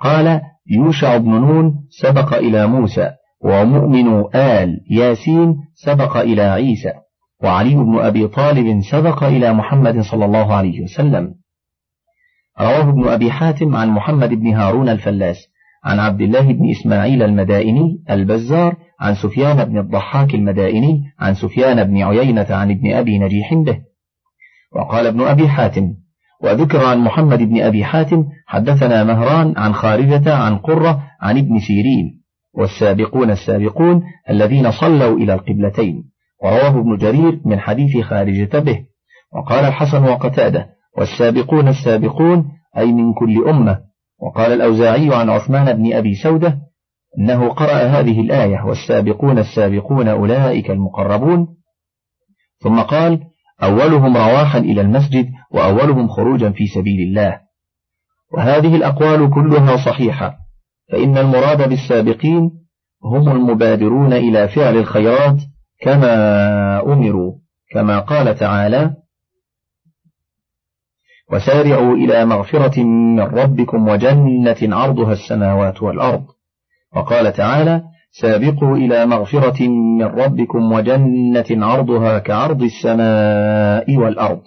قال 0.00 0.40
يوشع 0.66 1.16
بن 1.16 1.30
نون 1.30 1.74
سبق 1.90 2.34
إلى 2.34 2.66
موسى 2.66 3.10
ومؤمن 3.44 4.36
آل 4.36 4.80
ياسين 4.90 5.56
سبق 5.74 6.16
إلى 6.16 6.42
عيسى 6.42 6.92
وعلي 7.42 7.74
بن 7.74 7.98
أبي 7.98 8.28
طالب 8.28 8.80
سبق 8.80 9.24
إلى 9.24 9.52
محمد 9.52 10.00
صلى 10.00 10.24
الله 10.24 10.54
عليه 10.54 10.82
وسلم. 10.82 11.34
رواه 12.60 12.88
ابن 12.90 13.08
أبي 13.08 13.30
حاتم 13.30 13.76
عن 13.76 13.88
محمد 13.88 14.28
بن 14.28 14.54
هارون 14.54 14.88
الفلاس 14.88 15.36
عن 15.84 15.98
عبد 15.98 16.20
الله 16.20 16.52
بن 16.52 16.70
إسماعيل 16.70 17.22
المدائني 17.22 18.04
البزار 18.10 18.76
عن 19.00 19.14
سفيان 19.14 19.64
بن 19.64 19.78
الضحاك 19.78 20.34
المدائني 20.34 21.02
عن 21.18 21.34
سفيان 21.34 21.84
بن 21.84 22.02
عيينة 22.02 22.46
عن 22.50 22.70
ابن 22.70 22.92
أبي 22.92 23.18
نجيح 23.18 23.54
به. 23.54 23.78
وقال 24.76 25.06
ابن 25.06 25.20
أبي 25.20 25.48
حاتم 25.48 25.94
وذكر 26.42 26.84
عن 26.84 26.98
محمد 26.98 27.38
بن 27.38 27.62
أبي 27.62 27.84
حاتم 27.84 28.24
حدثنا 28.46 29.04
مهران 29.04 29.54
عن 29.56 29.74
خارجة 29.74 30.34
عن 30.34 30.58
قرة 30.58 31.02
عن 31.20 31.38
ابن 31.38 31.58
سيرين 31.58 32.22
والسابقون 32.54 33.30
السابقون 33.30 34.02
الذين 34.30 34.70
صلوا 34.70 35.16
إلى 35.16 35.34
القبلتين 35.34 36.04
ورواه 36.44 36.80
ابن 36.80 36.96
جرير 36.96 37.40
من 37.44 37.60
حديث 37.60 38.04
خارجة 38.04 38.58
به 38.58 38.84
وقال 39.32 39.64
الحسن 39.64 40.04
وقتادة 40.04 40.66
والسابقون 40.98 41.68
السابقون 41.68 42.44
أي 42.78 42.92
من 42.92 43.14
كل 43.14 43.48
أمة 43.48 43.78
وقال 44.22 44.52
الأوزاعي 44.52 45.14
عن 45.14 45.30
عثمان 45.30 45.72
بن 45.72 45.92
أبي 45.92 46.14
سودة 46.14 46.58
أنه 47.18 47.48
قرأ 47.48 47.82
هذه 47.82 48.20
الآية 48.20 48.64
والسابقون 48.64 49.38
السابقون 49.38 50.08
أولئك 50.08 50.70
المقربون 50.70 51.48
ثم 52.62 52.80
قال 52.80 53.20
أولهم 53.62 54.16
رواحا 54.16 54.58
إلى 54.58 54.80
المسجد 54.80 55.28
وأولهم 55.50 56.08
خروجا 56.08 56.50
في 56.50 56.66
سبيل 56.66 57.08
الله. 57.08 57.40
وهذه 58.32 58.76
الأقوال 58.76 59.30
كلها 59.30 59.76
صحيحة 59.76 60.36
فإن 60.92 61.18
المراد 61.18 61.68
بالسابقين 61.68 62.50
هم 63.04 63.28
المبادرون 63.28 64.12
إلى 64.12 64.48
فعل 64.48 64.76
الخيرات 64.76 65.36
كما 65.80 66.12
أمروا 66.80 67.34
كما 67.70 67.98
قال 67.98 68.38
تعالى 68.38 68.94
وسارعوا 71.32 71.94
إلى 71.94 72.24
مغفرة 72.24 72.82
من 72.84 73.20
ربكم 73.20 73.88
وجنة 73.88 74.76
عرضها 74.76 75.12
السماوات 75.12 75.82
والأرض 75.82 76.24
وقال 76.96 77.32
تعالى 77.32 77.82
سابقوا 78.10 78.76
إلى 78.76 79.06
مغفرة 79.06 79.68
من 79.68 80.04
ربكم 80.04 80.72
وجنة 80.72 81.66
عرضها 81.66 82.18
كعرض 82.18 82.62
السماء 82.62 83.96
والأرض. 83.96 84.42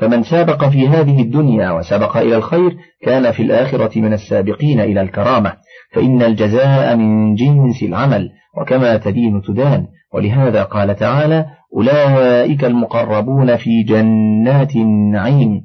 فمن 0.00 0.22
سابق 0.22 0.64
في 0.64 0.88
هذه 0.88 1.22
الدنيا 1.22 1.70
وسبق 1.70 2.16
إلى 2.16 2.36
الخير 2.36 2.76
كان 3.02 3.32
في 3.32 3.42
الآخرة 3.42 4.00
من 4.00 4.12
السابقين 4.12 4.80
إلى 4.80 5.00
الكرامة. 5.00 5.56
فإن 5.92 6.22
الجزاء 6.22 6.96
من 6.96 7.34
جنس 7.34 7.82
العمل 7.82 8.30
وكما 8.60 8.96
تدين 8.96 9.42
تدان. 9.42 9.86
ولهذا 10.12 10.62
قال 10.62 10.96
تعالى 10.96 11.46
أولئك 11.76 12.64
المقربون 12.64 13.56
في 13.56 13.82
جنات 13.82 14.76
النعيم. 14.76 15.62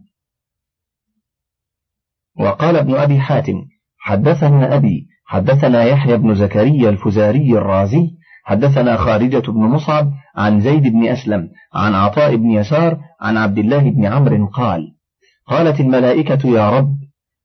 وقال 2.39 2.75
ابن 2.75 2.95
أبي 2.95 3.19
حاتم 3.19 3.55
حدثنا 3.97 4.75
أبي 4.75 5.10
حدثنا 5.31 5.83
يحيى 5.83 6.17
بن 6.17 6.35
زكريا 6.35 6.89
الفزاري 6.89 7.51
الرازي 7.51 8.09
حدثنا 8.43 8.97
خارجة 8.97 9.51
بن 9.51 9.59
مصعب 9.59 10.11
عن 10.35 10.59
زيد 10.59 10.83
بن 10.83 11.07
أسلم 11.07 11.49
عن 11.73 11.95
عطاء 11.95 12.35
بن 12.35 12.51
يسار 12.51 12.97
عن 13.21 13.37
عبد 13.37 13.57
الله 13.57 13.89
بن 13.89 14.05
عمرو 14.05 14.47
قال 14.47 14.81
قالت 15.47 15.79
الملائكة 15.79 16.49
يا 16.49 16.69
رب 16.69 16.95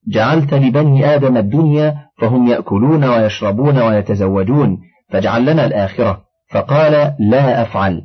جعلت 0.09 0.55
لبني 0.55 1.15
آدم 1.15 1.37
الدنيا 1.37 1.97
فهم 2.19 2.47
يأكلون 2.47 3.05
ويشربون 3.05 3.79
ويتزوجون 3.79 4.79
فاجعل 5.09 5.47
لنا 5.47 5.67
الآخرة. 5.67 6.23
فقال 6.51 7.15
لا 7.19 7.63
أفعل. 7.63 8.03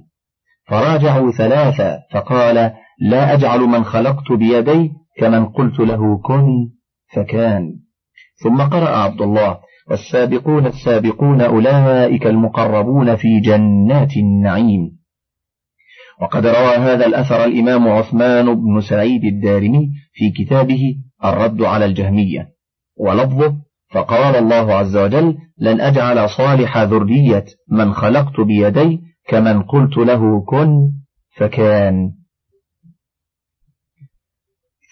فراجعوا 0.68 1.32
ثلاثة 1.32 2.00
فقال 2.12 2.72
لا 3.02 3.34
أجعل 3.34 3.60
من 3.60 3.84
خلقت 3.84 4.32
بيدي 4.32 4.92
كمن 5.20 5.46
قلت 5.46 5.80
له 5.80 6.18
كن 6.18 6.48
فكان. 7.16 7.74
ثم 8.44 8.62
قرأ 8.62 8.98
عبد 8.98 9.22
الله 9.22 9.58
والسابقون 9.90 10.66
السابقون 10.66 11.42
أولئك 11.42 12.28
المقربون 12.28 13.16
في 13.16 13.40
جنات 13.40 14.18
النعيم. 14.18 14.92
وقد 16.22 16.46
روى 16.46 16.76
هذا 16.76 17.06
الأثر 17.06 17.46
الإمام 17.46 17.88
عثمان 17.88 18.56
بن 18.56 18.82
سعيد 18.82 19.24
الدارمي 19.24 19.90
في 20.14 20.32
كتابه 20.44 20.82
الرد 21.26 21.62
على 21.62 21.86
الجهمية. 21.86 22.50
ولفظه 22.98 23.56
فقال 23.92 24.36
الله 24.36 24.74
عز 24.74 24.98
وجل 24.98 25.38
لن 25.58 25.82
أجعل 25.82 26.30
صالح 26.30 26.78
ذرية 26.78 27.46
من 27.72 27.94
خلقت 27.94 28.40
بيدي 28.40 29.02
كمن 29.28 29.62
قلت 29.64 29.98
له 29.98 30.46
كن 30.46 30.92
فكان 31.38 32.12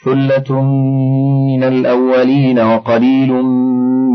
ثلة 0.05 0.62
من 1.48 1.63
الأولين 1.63 2.60
وقليل 2.60 3.31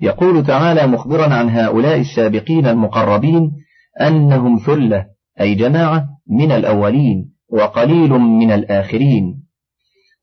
يقول 0.00 0.46
تعالى 0.46 0.86
مخبرا 0.86 1.34
عن 1.34 1.50
هؤلاء 1.50 2.00
السابقين 2.00 2.66
المقربين 2.66 3.52
أنهم 4.00 4.56
ثلة 4.56 5.06
أي 5.40 5.54
جماعة 5.54 6.08
من 6.30 6.52
الأولين 6.52 7.32
وقليل 7.52 8.10
من 8.10 8.50
الآخرين. 8.50 9.42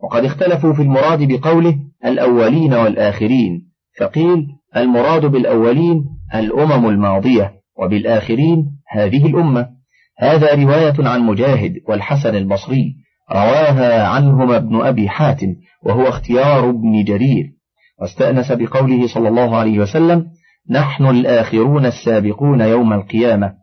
وقد 0.03 0.25
اختلفوا 0.25 0.73
في 0.73 0.81
المراد 0.81 1.27
بقوله 1.27 1.75
الأولين 2.05 2.73
والآخرين 2.73 3.69
فقيل 3.99 4.47
المراد 4.77 5.25
بالأولين 5.25 6.05
الأمم 6.35 6.89
الماضية 6.89 7.53
وبالآخرين 7.79 8.79
هذه 8.89 9.25
الأمة. 9.25 9.69
هذا 10.17 10.55
رواية 10.55 10.93
عن 10.99 11.21
مجاهد 11.21 11.73
والحسن 11.87 12.35
البصري 12.35 12.95
رواها 13.31 14.07
عنهما 14.07 14.57
ابن 14.57 14.81
أبي 14.81 15.09
حاتم 15.09 15.55
وهو 15.83 16.07
اختيار 16.07 16.69
ابن 16.69 17.03
جرير. 17.03 17.62
واستأنس 18.01 18.51
بقوله 18.51 19.07
صلى 19.07 19.29
الله 19.29 19.57
عليه 19.57 19.79
وسلم 19.79 20.25
نحن 20.69 21.05
الآخرون 21.05 21.85
السابقون 21.85 22.61
يوم 22.61 22.93
القيامة 22.93 23.53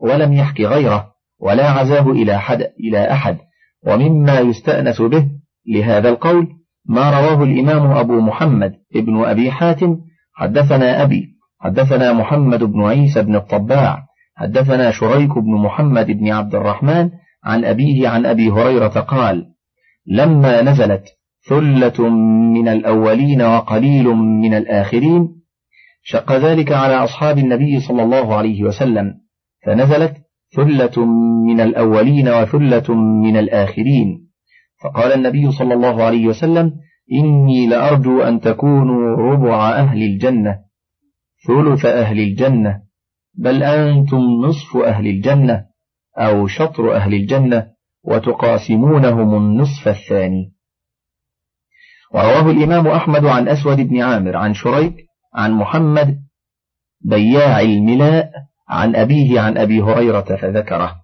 ولم 0.00 0.32
يحك 0.32 0.60
غيره 0.60 1.06
ولا 1.40 1.70
عزاه 1.70 2.10
إلى 2.10 2.36
أحد, 2.36 2.62
إلى 2.80 3.12
أحد 3.12 3.38
ومما 3.86 4.40
يستأنس 4.40 5.02
به 5.02 5.26
لهذا 5.68 6.08
القول 6.08 6.48
ما 6.88 7.10
رواه 7.10 7.42
الإمام 7.42 7.90
أبو 7.90 8.20
محمد 8.20 8.72
ابن 8.96 9.24
أبي 9.24 9.50
حاتم 9.50 9.96
حدثنا 10.34 11.02
أبي 11.02 11.36
حدثنا 11.60 12.12
محمد 12.12 12.64
بن 12.64 12.84
عيسى 12.84 13.22
بن 13.22 13.36
الطباع 13.36 14.02
حدثنا 14.36 14.90
شريك 14.90 15.38
بن 15.38 15.54
محمد 15.54 16.06
بن 16.06 16.32
عبد 16.32 16.54
الرحمن 16.54 17.10
عن 17.44 17.64
أبيه 17.64 18.08
عن 18.08 18.26
أبي 18.26 18.50
هريرة 18.50 18.88
قال 18.88 19.46
لما 20.06 20.62
نزلت 20.62 21.04
ثلة 21.48 22.08
من 22.54 22.68
الأولين 22.68 23.42
وقليل 23.42 24.04
من 24.14 24.54
الآخرين 24.54 25.28
شق 26.02 26.32
ذلك 26.32 26.72
على 26.72 26.94
أصحاب 26.94 27.38
النبي 27.38 27.80
صلى 27.80 28.02
الله 28.02 28.34
عليه 28.34 28.62
وسلم 28.62 29.14
فنزلت 29.66 30.16
ثلة 30.56 31.04
من 31.46 31.60
الأولين 31.60 32.28
وثلة 32.28 32.94
من 32.94 33.36
الآخرين 33.36 34.28
فقال 34.82 35.12
النبي 35.12 35.52
صلى 35.52 35.74
الله 35.74 36.04
عليه 36.04 36.26
وسلم 36.26 36.72
إني 37.12 37.66
لأرجو 37.66 38.22
أن 38.22 38.40
تكونوا 38.40 39.16
ربع 39.16 39.70
أهل 39.70 40.02
الجنة 40.02 40.58
ثلث 41.46 41.84
أهل 41.84 42.20
الجنة 42.20 42.82
بل 43.34 43.62
أنتم 43.62 44.18
نصف 44.18 44.76
أهل 44.76 45.06
الجنة 45.06 45.64
أو 46.18 46.46
شطر 46.46 46.94
أهل 46.94 47.14
الجنة 47.14 47.66
وتقاسمونهم 48.04 49.34
النصف 49.34 49.88
الثاني 49.88 50.55
ورواه 52.16 52.50
الإمام 52.50 52.86
أحمد 52.86 53.24
عن 53.24 53.48
أسود 53.48 53.80
بن 53.80 54.02
عامر 54.02 54.36
عن 54.36 54.54
شريك 54.54 54.94
عن 55.34 55.52
محمد 55.52 56.18
بياع 57.00 57.60
الملاء 57.60 58.30
عن 58.68 58.96
أبيه 58.96 59.40
عن 59.40 59.58
أبي 59.58 59.82
هريرة 59.82 60.36
فذكره. 60.36 60.94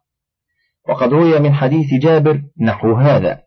وقد 0.88 1.12
روي 1.12 1.38
من 1.38 1.54
حديث 1.54 1.86
جابر 2.02 2.42
نحو 2.60 2.94
هذا. 2.94 3.38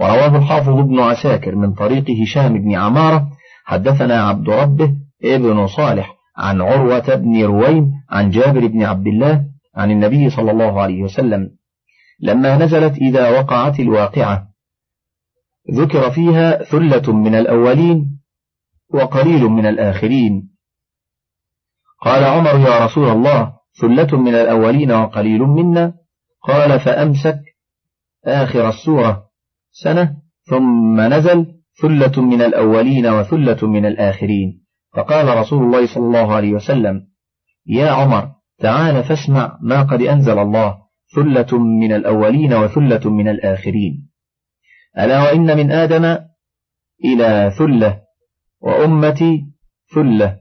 ورواه 0.00 0.36
الحافظ 0.36 0.78
ابن 0.78 1.00
عساكر 1.00 1.54
من 1.54 1.72
طريق 1.74 2.04
هشام 2.22 2.62
بن 2.62 2.74
عمارة 2.74 3.28
حدثنا 3.64 4.28
عبد 4.28 4.50
ربه 4.50 4.94
ابن 5.24 5.66
صالح 5.66 6.14
عن 6.36 6.60
عروة 6.60 7.14
بن 7.14 7.44
رويم 7.44 7.92
عن 8.10 8.30
جابر 8.30 8.66
بن 8.66 8.82
عبد 8.82 9.06
الله 9.06 9.44
عن 9.76 9.90
النبي 9.90 10.30
صلى 10.30 10.50
الله 10.50 10.82
عليه 10.82 11.02
وسلم. 11.02 11.50
لما 12.20 12.58
نزلت 12.58 12.98
إذا 12.98 13.40
وقعت 13.40 13.80
الواقعة 13.80 14.53
ذكر 15.70 16.10
فيها 16.10 16.62
ثلة 16.62 17.12
من 17.12 17.34
الأولين 17.34 18.20
وقليل 18.94 19.44
من 19.44 19.66
الآخرين. 19.66 20.50
قال 22.02 22.24
عمر 22.24 22.68
يا 22.68 22.84
رسول 22.84 23.08
الله 23.08 23.52
ثلة 23.80 24.20
من 24.20 24.34
الأولين 24.34 24.92
وقليل 24.92 25.40
منا. 25.40 25.94
قال 26.42 26.80
فأمسك 26.80 27.40
آخر 28.24 28.68
السورة 28.68 29.24
سنة 29.70 30.16
ثم 30.42 31.00
نزل 31.00 31.46
ثلة 31.82 32.22
من 32.22 32.42
الأولين 32.42 33.06
وثلة 33.06 33.68
من 33.68 33.86
الآخرين. 33.86 34.64
فقال 34.94 35.38
رسول 35.38 35.62
الله 35.62 35.94
صلى 35.94 36.06
الله 36.06 36.34
عليه 36.34 36.52
وسلم 36.52 37.06
يا 37.66 37.90
عمر 37.90 38.30
تعال 38.58 39.04
فاسمع 39.04 39.58
ما 39.62 39.82
قد 39.82 40.02
أنزل 40.02 40.38
الله 40.38 40.78
ثلة 41.16 41.58
من 41.58 41.92
الأولين 41.92 42.54
وثلة 42.54 43.10
من 43.10 43.28
الآخرين. 43.28 44.03
ألا 44.98 45.22
وإن 45.22 45.56
من 45.56 45.70
آدم 45.70 46.18
إلى 47.04 47.52
ثلة 47.58 48.00
وأمتي 48.60 49.44
ثلة 49.94 50.36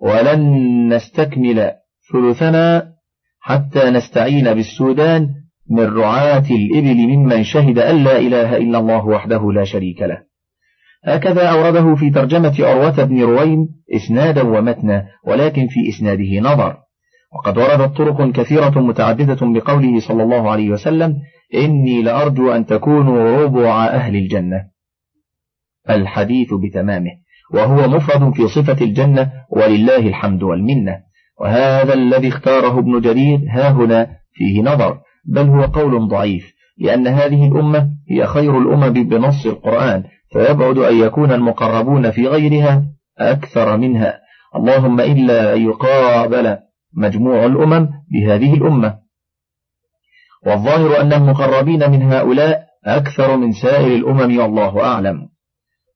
ولن 0.00 0.94
نستكمل 0.94 1.70
ثلثنا 2.12 2.92
حتى 3.40 3.90
نستعين 3.90 4.54
بالسودان 4.54 5.28
من 5.70 5.84
رعاة 5.84 6.44
الإبل 6.50 6.96
ممن 6.96 7.44
شهد 7.44 7.78
أن 7.78 8.04
لا 8.04 8.18
إله 8.18 8.56
إلا 8.56 8.78
الله 8.78 9.06
وحده 9.06 9.52
لا 9.52 9.64
شريك 9.64 10.02
له. 10.02 10.22
هكذا 11.04 11.48
أورده 11.48 11.94
في 11.94 12.10
ترجمة 12.10 12.56
أروة 12.60 13.04
بن 13.04 13.22
رويم 13.22 13.68
إسنادا 13.96 14.42
ومتنا 14.42 15.06
ولكن 15.26 15.66
في 15.66 15.88
إسناده 15.88 16.40
نظر. 16.52 16.76
وقد 17.32 17.58
وردت 17.58 17.96
طرق 17.96 18.32
كثيرة 18.32 18.80
متعددة 18.80 19.38
بقوله 19.42 20.00
صلى 20.00 20.22
الله 20.22 20.50
عليه 20.50 20.70
وسلم 20.70 21.16
إني 21.54 22.02
لأرجو 22.02 22.52
أن 22.52 22.66
تكونوا 22.66 23.42
ربع 23.44 23.84
أهل 23.86 24.16
الجنة. 24.16 24.64
الحديث 25.90 26.54
بتمامه 26.54 27.10
وهو 27.54 27.88
مفرد 27.88 28.34
في 28.34 28.48
صفة 28.48 28.84
الجنة 28.84 29.32
ولله 29.50 30.08
الحمد 30.08 30.42
والمنة. 30.42 31.10
وهذا 31.40 31.94
الذي 31.94 32.28
اختاره 32.28 32.78
ابن 32.78 33.00
جرير 33.00 33.40
ها 33.48 33.70
هنا 33.70 34.06
فيه 34.32 34.62
نظر 34.62 34.98
بل 35.24 35.48
هو 35.48 35.62
قول 35.62 36.08
ضعيف 36.08 36.54
لأن 36.78 37.06
هذه 37.06 37.48
الأمة 37.48 37.90
هي 38.10 38.26
خير 38.26 38.58
الأمم 38.58 38.92
بنص 39.08 39.46
القرآن 39.46 40.04
فيبعد 40.32 40.78
أن 40.78 40.96
يكون 40.96 41.32
المقربون 41.32 42.10
في 42.10 42.28
غيرها 42.28 42.84
أكثر 43.18 43.76
منها. 43.76 44.20
اللهم 44.56 45.00
إلا 45.00 45.54
أن 45.54 45.62
يقابل 45.64 46.56
مجموع 46.96 47.46
الأمم 47.46 47.88
بهذه 48.12 48.54
الأمة. 48.54 48.98
والظاهر 50.46 51.00
أن 51.00 51.12
المقربين 51.12 51.90
من 51.90 52.02
هؤلاء 52.02 52.64
أكثر 52.86 53.36
من 53.36 53.52
سائر 53.52 53.96
الأمم 53.96 54.38
والله 54.38 54.84
أعلم. 54.84 55.28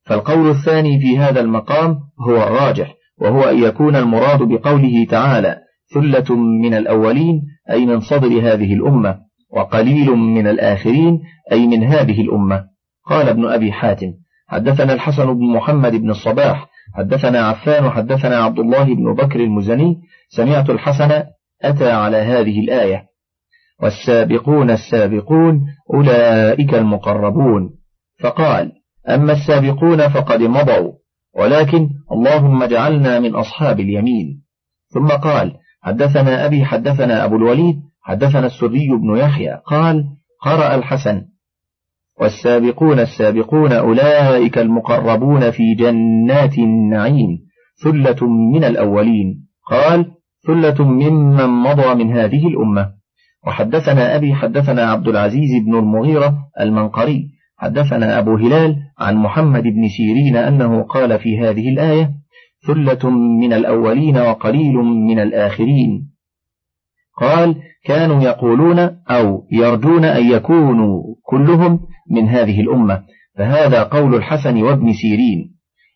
فالقول 0.06 0.50
الثاني 0.50 1.00
في 1.00 1.18
هذا 1.18 1.40
المقام 1.40 1.98
هو 2.28 2.36
الراجح 2.36 2.94
وهو 3.20 3.42
أن 3.42 3.62
يكون 3.62 3.96
المراد 3.96 4.42
بقوله 4.42 5.06
تعالى 5.10 5.56
ثلة 5.94 6.36
من 6.36 6.74
الأولين 6.74 7.42
أي 7.70 7.86
من 7.86 8.00
صدر 8.00 8.28
هذه 8.28 8.74
الأمة 8.74 9.18
وقليل 9.50 10.10
من 10.10 10.46
الآخرين 10.46 11.20
أي 11.52 11.66
من 11.66 11.84
هذه 11.84 12.20
الأمة. 12.20 12.64
قال 13.06 13.28
ابن 13.28 13.46
أبي 13.46 13.72
حاتم 13.72 14.12
حدثنا 14.48 14.92
الحسن 14.92 15.34
بن 15.34 15.52
محمد 15.52 15.92
بن 15.92 16.10
الصباح 16.10 16.68
حدثنا 16.94 17.46
عفان 17.48 17.90
حدثنا 17.90 18.36
عبد 18.36 18.58
الله 18.58 18.84
بن 18.84 19.14
بكر 19.14 19.40
المزني 19.40 19.96
سمعت 20.28 20.70
الحسن 20.70 21.22
أتى 21.62 21.90
على 21.90 22.16
هذه 22.16 22.60
الآية. 22.60 23.13
والسابقون 23.82 24.70
السابقون 24.70 25.66
أولئك 25.94 26.74
المقربون. 26.74 27.70
فقال 28.20 28.72
أما 29.08 29.32
السابقون 29.32 30.08
فقد 30.08 30.42
مضوا 30.42 30.92
ولكن 31.36 31.88
اللهم 32.12 32.62
اجعلنا 32.62 33.20
من 33.20 33.34
أصحاب 33.34 33.80
اليمين. 33.80 34.42
ثم 34.88 35.08
قال 35.08 35.52
حدثنا 35.82 36.46
أبي 36.46 36.64
حدثنا 36.64 37.24
أبو 37.24 37.36
الوليد 37.36 37.76
حدثنا 38.02 38.46
السري 38.46 38.88
بن 38.88 39.16
يحيى. 39.16 39.60
قال 39.66 40.04
قرأ 40.42 40.74
الحسن. 40.74 41.22
والسابقون 42.20 42.98
السابقون 42.98 43.72
أولئك 43.72 44.58
المقربون 44.58 45.50
في 45.50 45.74
جنات 45.74 46.58
النعيم 46.58 47.38
ثلة 47.84 48.28
من 48.28 48.64
الأولين. 48.64 49.46
قال 49.70 50.10
ثلة 50.46 50.84
ممن 50.88 51.46
مضى 51.46 51.94
من 51.94 52.12
هذه 52.12 52.46
الأمة. 52.48 53.03
وحدثنا 53.46 54.16
أبي 54.16 54.34
حدثنا 54.34 54.82
عبد 54.90 55.08
العزيز 55.08 55.64
بن 55.66 55.74
المغيرة 55.78 56.34
المنقري. 56.60 57.34
حدثنا 57.56 58.18
أبو 58.18 58.36
هلال 58.36 58.76
عن 58.98 59.16
محمد 59.16 59.62
بن 59.62 59.88
سيرين 59.88 60.36
أنه 60.36 60.82
قال 60.82 61.18
في 61.18 61.40
هذه 61.40 61.68
الآية 61.68 62.10
ثلة 62.66 63.10
من 63.10 63.52
الأولين 63.52 64.18
وقليل 64.18 64.74
من 64.76 65.18
الآخرين 65.18 66.10
قال 67.20 67.56
كانوا 67.84 68.22
يقولون 68.22 68.78
أو 69.10 69.46
يرجون 69.52 70.04
أن 70.04 70.30
يكونوا 70.30 71.02
كلهم 71.22 71.80
من 72.10 72.28
هذه 72.28 72.60
الأمة 72.60 73.02
فهذا 73.38 73.82
قول 73.82 74.14
الحسن 74.14 74.62
وابن 74.62 74.92
سيرين 74.92 75.54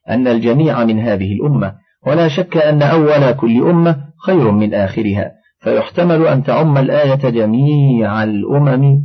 أن 0.08 0.28
الجميع 0.28 0.84
من 0.84 1.00
هذه 1.00 1.32
الأمة 1.32 1.74
ولا 2.06 2.28
شك 2.28 2.56
أن 2.56 2.82
أول 2.82 3.32
كل 3.32 3.62
أمة 3.62 3.96
خير 4.26 4.50
من 4.50 4.74
آخرها 4.74 5.32
فيحتمل 5.58 6.26
أن 6.26 6.42
تعم 6.42 6.78
الآية 6.78 7.30
جميع 7.30 8.22
الأمم 8.24 8.98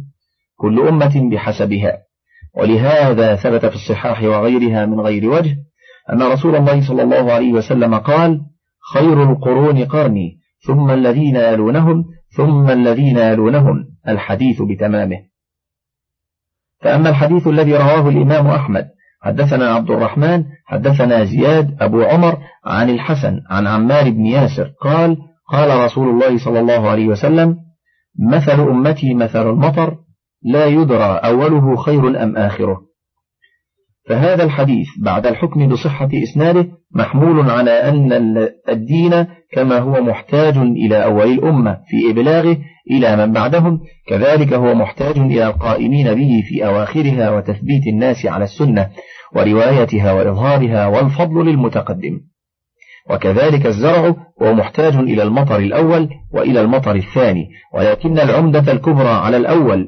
كل 0.56 0.88
أمة 0.88 1.30
بحسبها. 1.32 1.98
ولهذا 2.56 3.36
ثبت 3.36 3.66
في 3.66 3.76
الصحاح 3.76 4.24
وغيرها 4.24 4.86
من 4.86 5.00
غير 5.00 5.30
وجه 5.30 5.56
أن 6.14 6.22
رسول 6.22 6.56
الله 6.56 6.88
صلى 6.88 7.04
الله 7.04 7.34
عليه 7.34 7.54
وسلم 7.54 7.96
قال 7.96 8.42
خير 8.94 9.32
القرون 9.32 9.86
قرني 9.86 10.38
ثم 10.66 10.92
الذين 10.92 11.36
يلونهم 11.36 12.06
ثم 12.38 12.70
الذين 12.70 13.18
يلونهم. 13.18 13.86
الحديث 14.08 14.62
بتمامه. 14.62 15.20
فأما 16.82 17.10
الحديث 17.10 17.48
الذي 17.48 17.76
رواه 17.76 18.10
الإمام 18.10 18.48
أحمد 18.48 18.86
حدثنا 19.22 19.74
عبد 19.74 19.92
الرحمن 19.92 20.44
حدثنا 20.66 21.24
زياد 21.24 21.78
أبو 21.82 22.02
عمر 22.02 22.38
عن 22.66 22.90
الحسن 22.90 23.42
عن 23.50 23.68
عمار 23.68 24.10
بن 24.10 24.26
ياسر 24.26 24.72
قال 24.82 25.18
قال 25.54 25.86
رسول 25.86 26.10
الله 26.10 26.38
صلى 26.46 26.60
الله 26.60 26.90
عليه 26.90 27.08
وسلم 27.08 27.58
مثل 28.32 28.60
أمتي 28.60 29.14
مثل 29.14 29.50
المطر 29.50 29.98
لا 30.44 30.66
يدرى 30.66 31.20
أوله 31.24 31.76
خير 31.76 32.24
أم 32.24 32.38
آخره. 32.38 32.82
فهذا 34.10 34.44
الحديث 34.44 34.88
بعد 35.04 35.28
الحكم 35.28 35.70
بصحة 35.70 36.10
إسناده 36.24 36.68
محمول 36.96 37.50
على 37.50 37.72
أن 37.72 38.12
الدين 38.70 39.26
كما 39.52 39.80
هو 39.80 40.02
محتاج 40.02 40.58
إلى 40.58 41.04
أول 41.04 41.32
الأمة 41.32 41.78
في 41.88 42.12
إبلاغه 42.12 42.58
إلى 42.92 43.16
من 43.16 43.34
بعدهم 43.34 43.80
كذلك 44.08 44.54
هو 44.54 44.74
محتاج 44.74 45.18
إلى 45.18 45.48
القائمين 45.48 46.14
به 46.14 46.44
في 46.50 46.66
أواخرها 46.66 47.32
وتثبيت 47.32 47.88
الناس 47.88 48.26
على 48.26 48.44
السنة 48.44 48.90
وروايتها 49.36 50.14
وإظهارها 50.14 50.88
والفضل 50.88 51.46
للمتقدم. 51.46 52.33
وكذلك 53.10 53.66
الزرع 53.66 54.16
هو 54.42 54.54
محتاج 54.54 54.96
إلى 54.96 55.24
المطر 55.24 55.58
الأول 55.58 56.10
وإلى 56.34 56.62
المطر 56.62 56.96
الثاني 56.96 57.50
ولكن 57.74 58.20
العمدة 58.20 58.72
الكبرى 58.72 59.10
على 59.10 59.38
الأول. 59.38 59.88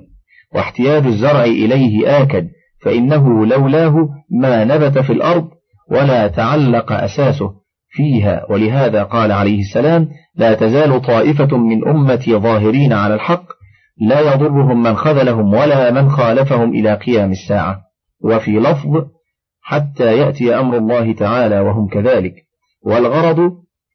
واحتياج 0.56 1.06
الزرع 1.06 1.44
إليه 1.44 2.22
آكد 2.22 2.48
فإنه 2.82 3.46
لولاه 3.46 4.10
ما 4.32 4.64
نبت 4.64 4.98
في 5.00 5.14
الأرض 5.14 5.48
ولا 5.92 6.28
تعلق 6.28 6.92
أساسه 6.92 7.52
فيها. 7.90 8.46
ولهذا 8.50 9.04
قال 9.04 9.32
عليه 9.32 9.60
السلام 9.60 10.08
لا 10.36 10.54
تزال 10.54 11.02
طائفة 11.02 11.58
من 11.58 11.88
أمتي 11.88 12.36
ظاهرين 12.36 12.94
على 12.94 13.14
الحق 13.14 13.46
لا 14.02 14.20
يضرهم 14.20 14.84
من 14.84 14.96
خذلهم 14.96 15.54
ولا 15.54 15.92
من 15.92 16.10
خالفهم 16.10 16.74
إلى 16.74 16.94
قيام 16.94 17.32
الساعة. 17.32 17.82
وفي 18.24 18.52
لفظ 18.60 19.06
حتى 19.62 20.18
يأتي 20.18 20.60
أمر 20.60 20.78
الله 20.78 21.14
تعالى 21.14 21.60
وهم 21.60 21.88
كذلك. 21.88 22.45
والغرض 22.86 23.52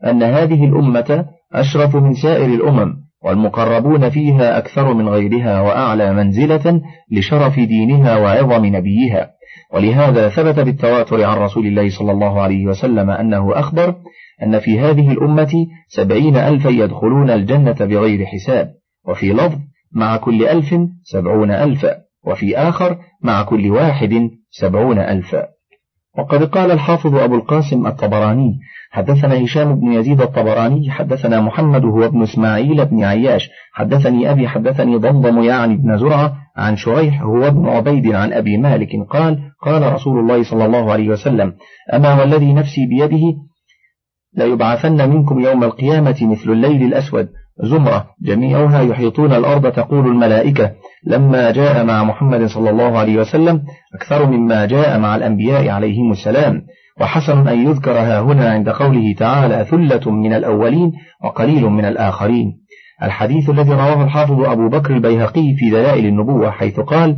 أن 0.07 0.23
هذه 0.23 0.65
الأمة 0.65 1.25
أشرف 1.53 1.97
من 1.97 2.15
سائر 2.15 2.47
الأمم 2.47 2.95
والمقربون 3.25 4.11
فيها 4.11 4.59
أكثر 4.59 4.95
من 4.95 5.09
غيرها 5.09 5.61
وأعلى 5.61 6.15
منزلة 6.15 6.81
لشرف 7.13 7.57
دينها 7.57 8.17
وعظم 8.17 8.67
نبيها. 8.67 9.31
ولهذا 9.75 10.29
ثبت 10.29 10.61
بالتواتر 10.61 11.25
عن 11.25 11.37
رسول 11.37 11.67
الله 11.67 11.91
صلى 11.99 12.13
الله 12.13 12.41
عليه 12.43 12.67
وسلم 12.67 13.11
أنه 13.11 13.59
أخبر 13.59 13.95
أن 14.43 14.59
في 14.59 14.81
هذه 14.81 15.11
الأمة 15.13 15.67
سبعين 15.89 16.37
ألفا 16.37 16.69
يدخلون 16.69 17.31
الجنة 17.31 17.77
بغير 17.81 18.27
حساب 18.27 18.75
وفي 19.09 19.33
لفظ 19.33 19.59
مع 19.93 20.17
كل 20.17 20.47
ألف 20.47 20.75
سبعون 21.03 21.51
ألفا 21.51 21.97
وفي 22.27 22.57
آخر 22.57 22.99
مع 23.23 23.43
كل 23.43 23.71
واحد 23.71 24.31
سبعون 24.51 24.99
ألفا. 24.99 25.47
وقد 26.19 26.45
قال 26.45 26.71
الحافظ 26.71 27.15
أبو 27.15 27.35
القاسم 27.35 27.87
الطبراني 27.87 28.59
حدثنا 28.91 29.45
هشام 29.45 29.81
بن 29.81 29.93
يزيد 29.93 30.21
الطبراني 30.21 30.91
حدثنا 30.91 31.41
محمد 31.41 31.85
هو 31.85 32.05
ابن 32.05 32.23
إسماعيل 32.23 32.85
بن 32.87 33.05
عياش 33.05 33.51
حدثني 33.73 34.31
أبي 34.31 34.49
حدثني 34.49 34.97
ضمضم 34.97 35.43
يعني 35.43 35.77
بن 35.77 35.99
زرعة 35.99 36.37
عن 36.57 36.77
شريح 36.77 37.23
هو 37.23 37.47
ابن 37.47 37.69
عبيد 37.69 38.13
عن 38.15 38.33
أبي 38.33 38.57
مالك 38.57 38.89
قال 39.11 39.39
قال 39.63 39.93
رسول 39.93 40.19
الله 40.19 40.43
صلى 40.43 40.65
الله 40.65 40.93
عليه 40.93 41.09
وسلم 41.09 41.55
أما 41.95 42.21
والذي 42.21 42.53
نفسي 42.53 42.87
بيده 42.87 43.37
ليبعثن 44.35 45.11
منكم 45.11 45.41
يوم 45.41 45.65
القيامة 45.65 46.17
مثل 46.23 46.51
الليل 46.51 46.83
الأسود. 46.83 47.29
زمرة. 47.63 48.07
جميعها 48.23 48.83
يحيطون 48.83 49.33
الأرض 49.33 49.73
تقول 49.73 50.07
الملائكة 50.07 50.71
لما 51.07 51.51
جاء 51.51 51.85
مع 51.85 52.05
محمد 52.05 52.47
صلى 52.47 52.71
الله 52.71 52.99
عليه 52.99 53.17
وسلم 53.17 53.63
أكثر 53.95 54.27
مما 54.27 54.67
جاء 54.67 54.99
مع 54.99 55.17
الأنبياء 55.17 55.69
عليهم 55.69 56.13
السلام. 56.13 56.63
وحسن 57.01 57.49
أن 57.49 57.67
يذكر 57.69 57.93
ها 57.93 58.21
هنا 58.21 58.51
عند 58.51 58.69
قوله 58.69 59.15
تعالى 59.19 59.65
ثلة 59.65 60.11
من 60.11 60.33
الأولين 60.33 60.93
وقليل 61.25 61.65
من 61.65 61.85
الآخرين 61.85 62.61
الحديث 63.03 63.51
الذي 63.51 63.73
رواه 63.73 64.05
الحافظ 64.05 64.41
أبو 64.41 64.69
بكر 64.69 64.95
البيهقي 64.95 65.55
في 65.59 65.71
دلائل 65.71 66.07
النبوة 66.07 66.51
حيث 66.51 66.81
قال 66.81 67.17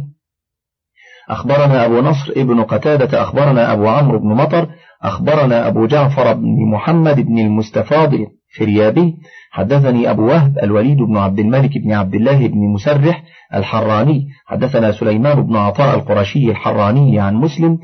أخبرنا 1.31 1.87
أبو 1.87 2.00
نصر 2.00 2.33
ابن 2.37 2.62
قتادة 2.62 3.22
أخبرنا 3.22 3.72
أبو 3.72 3.88
عمرو 3.88 4.18
بن 4.18 4.28
مطر 4.28 4.68
أخبرنا 5.02 5.68
أبو 5.68 5.86
جعفر 5.86 6.32
بن 6.32 6.70
محمد 6.70 7.20
بن 7.20 7.38
المستفاض 7.38 8.10
فريابي 8.58 9.16
حدثني 9.50 10.10
أبو 10.10 10.26
وهب 10.26 10.58
الوليد 10.58 10.96
بن 10.96 11.16
عبد 11.16 11.38
الملك 11.38 11.78
بن 11.78 11.92
عبد 11.92 12.14
الله 12.14 12.46
بن 12.46 12.58
مسرح 12.58 13.22
الحراني 13.54 14.28
حدثنا 14.46 14.92
سليمان 14.92 15.42
بن 15.42 15.56
عطاء 15.56 15.94
القرشي 15.96 16.50
الحراني 16.50 17.20
عن 17.20 17.34
مسلم 17.34 17.78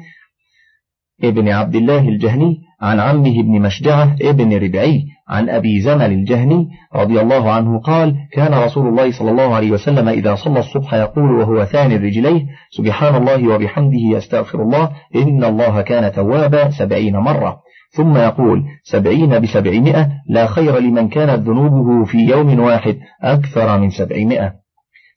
ابن 1.25 1.49
عبد 1.49 1.77
الله 1.77 2.09
الجهني 2.09 2.61
عن 2.81 3.01
عمه 3.01 3.41
ابن 3.41 3.61
مشجعة 3.61 4.17
ابن 4.23 4.53
ربعي 4.53 5.07
عن 5.29 5.49
أبي 5.49 5.81
زمل 5.81 6.13
الجهني 6.13 6.69
رضي 6.95 7.21
الله 7.21 7.51
عنه 7.51 7.81
قال 7.81 8.15
كان 8.33 8.55
رسول 8.55 8.89
الله 8.89 9.19
صلى 9.19 9.31
الله 9.31 9.55
عليه 9.55 9.71
وسلم 9.71 10.09
إذا 10.09 10.35
صلى 10.35 10.59
الصبح 10.59 10.95
يقول 10.95 11.31
وهو 11.31 11.65
ثاني 11.65 11.97
رجليه 11.97 12.47
سبحان 12.71 13.15
الله 13.15 13.55
وبحمده 13.55 14.17
يستغفر 14.17 14.63
الله 14.63 14.91
إن 15.17 15.45
الله 15.45 15.81
كان 15.81 16.13
توابا 16.13 16.71
سبعين 16.71 17.17
مرة. 17.17 17.61
ثم 17.91 18.17
يقول 18.17 18.65
سبعين 18.85 19.39
بسبعمائة 19.39 20.09
لا 20.29 20.47
خير 20.47 20.79
لمن 20.79 21.09
كانت 21.09 21.49
ذنوبه 21.49 22.05
في 22.05 22.19
يوم 22.19 22.61
واحد 22.61 22.97
أكثر 23.23 23.79
من 23.79 23.91
سبعمائة. 23.91 24.68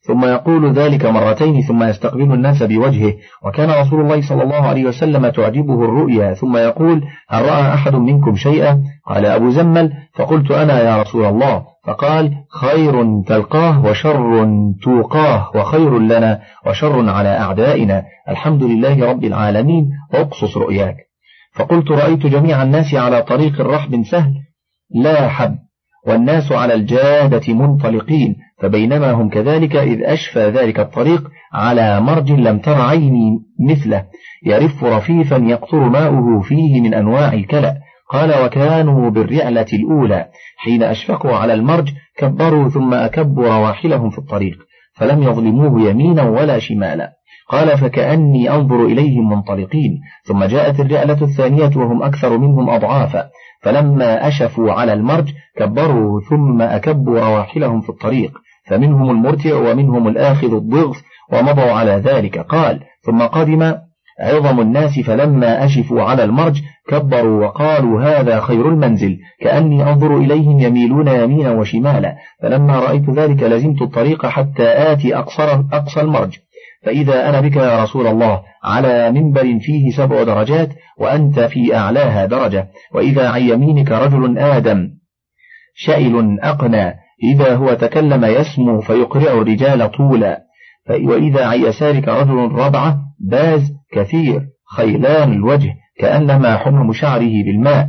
ثم 0.06 0.24
يقول 0.24 0.72
ذلك 0.72 1.06
مرتين 1.06 1.62
ثم 1.62 1.82
يستقبل 1.82 2.32
الناس 2.32 2.62
بوجهه. 2.62 3.14
وكان 3.44 3.70
رسول 3.70 4.00
الله 4.00 4.20
صلى 4.20 4.42
الله 4.42 4.66
عليه 4.66 4.84
وسلم 4.84 5.28
تعجبه 5.28 5.84
الرؤيا 5.84 6.34
ثم 6.34 6.56
يقول 6.56 7.02
هل 7.28 7.42
رأى 7.42 7.74
أحد 7.74 7.94
منكم 7.94 8.36
شيئا؟ 8.36 8.82
قال 9.06 9.26
أبو 9.26 9.50
زمل 9.50 9.92
فقلت 10.14 10.50
أنا 10.50 10.80
يا 10.80 11.02
رسول 11.02 11.24
الله. 11.24 11.62
فقال 11.86 12.32
خير 12.60 13.22
تلقاه 13.26 13.86
وشر 13.86 14.46
توقاه 14.82 15.50
وخير 15.54 15.98
لنا 15.98 16.40
وشر 16.66 17.10
على 17.10 17.28
أعدائنا. 17.38 18.04
الحمد 18.28 18.62
لله 18.62 19.10
رب 19.10 19.24
العالمين 19.24 19.90
اقصص 20.14 20.56
رؤياك. 20.56 20.96
فقلت 21.54 21.90
رأيت 21.90 22.26
جميع 22.26 22.62
الناس 22.62 22.94
على 22.94 23.22
طريق 23.22 23.60
الرحب 23.60 24.02
سهل 24.10 24.34
لا 24.94 25.28
حب 25.28 25.54
والناس 26.06 26.52
على 26.52 26.74
الجادة 26.74 27.54
منطلقين. 27.54 28.36
فبينما 28.62 29.12
هم 29.12 29.28
كذلك 29.28 29.76
إذ 29.76 30.02
أشفى 30.02 30.50
ذلك 30.50 30.80
الطريق 30.80 31.30
على 31.52 32.00
مرج 32.00 32.32
لم 32.32 32.58
تر 32.58 32.80
عيني 32.80 33.38
مثله 33.70 34.04
يرف 34.46 34.84
رفيفا 34.84 35.36
يقطر 35.36 35.88
ماؤه 35.88 36.40
فيه 36.40 36.80
من 36.80 36.94
أنواع 36.94 37.32
الكلأ. 37.32 37.74
قال 38.10 38.44
وكانوا 38.44 39.10
بالرعلة 39.10 39.66
الأولى. 39.72 40.26
حين 40.56 40.82
أشفقوا 40.82 41.36
على 41.36 41.54
المرج 41.54 41.88
كبروا 42.18 42.68
ثم 42.68 42.94
أكبوا 42.94 43.46
رواحلهم 43.46 44.10
في 44.10 44.18
الطريق 44.18 44.58
فلم 44.94 45.22
يظلموه 45.22 45.88
يمينا 45.88 46.22
ولا 46.22 46.58
شمالا. 46.58 47.12
قال 47.48 47.78
فكأني 47.78 48.50
أنظر 48.50 48.84
إليهم 48.84 49.28
منطلقين. 49.28 50.00
ثم 50.24 50.44
جاءت 50.44 50.80
الرعلة 50.80 51.22
الثانية 51.22 51.70
وهم 51.76 52.02
أكثر 52.02 52.38
منهم 52.38 52.70
أضعافا. 52.70 53.24
فلما 53.62 54.28
أشفوا 54.28 54.72
على 54.72 54.92
المرج 54.92 55.32
كبروا 55.56 56.20
ثم 56.30 56.62
أكبوا 56.62 57.20
رواحلهم 57.20 57.80
في 57.80 57.88
الطريق. 57.88 58.32
فمنهم 58.72 59.10
المرتع 59.10 59.56
ومنهم 59.56 60.08
الآخذ 60.08 60.54
الضغث 60.54 60.96
ومضوا 61.32 61.72
على 61.72 61.92
ذلك. 61.92 62.38
قال 62.38 62.80
ثم 63.02 63.22
قدم 63.22 63.74
عظم 64.20 64.60
الناس 64.60 65.00
فلما 65.00 65.64
أشفوا 65.64 66.02
على 66.02 66.24
المرج 66.24 66.62
كبروا 66.88 67.46
وقالوا 67.46 68.02
هذا 68.02 68.40
خير 68.40 68.68
المنزل 68.68 69.18
كأني 69.40 69.82
أنظر 69.82 70.16
إليهم 70.16 70.58
يميلون 70.58 71.08
يمينا 71.08 71.50
وشمالا. 71.50 72.16
فلما 72.42 72.78
رأيت 72.78 73.10
ذلك 73.10 73.42
لزمت 73.42 73.82
الطريق 73.82 74.26
حتى 74.26 74.92
آتي 74.92 75.16
أقصر 75.16 75.52
أقصى 75.72 76.00
المرج. 76.00 76.38
فإذا 76.82 77.28
أنا 77.28 77.40
بك 77.40 77.56
يا 77.56 77.82
رسول 77.82 78.06
الله 78.06 78.42
على 78.64 79.12
منبر 79.12 79.58
فيه 79.60 79.90
سبع 79.90 80.22
درجات 80.22 80.68
وأنت 80.98 81.40
في 81.40 81.76
أعلاها 81.76 82.26
درجة 82.26 82.68
وإذا 82.94 83.28
عن 83.28 83.42
يمينك 83.42 83.92
رجل 83.92 84.38
آدم 84.38 84.88
شئل 85.74 86.38
أقنى 86.40 87.01
إذا 87.22 87.54
هو 87.54 87.74
تكلم 87.74 88.24
يسمو 88.24 88.80
فيقرع 88.80 89.32
الرجال 89.32 89.90
طولا 89.90 90.42
وإذا 90.90 91.46
عن 91.46 91.60
يسارك 91.60 92.08
رجل 92.08 92.34
ربعة 92.34 92.98
باز 93.20 93.72
كثير 93.92 94.40
خيلان 94.76 95.32
الوجه 95.32 95.74
كأنما 95.98 96.56
حمم 96.56 96.92
شعره 96.92 97.44
بالماء. 97.46 97.88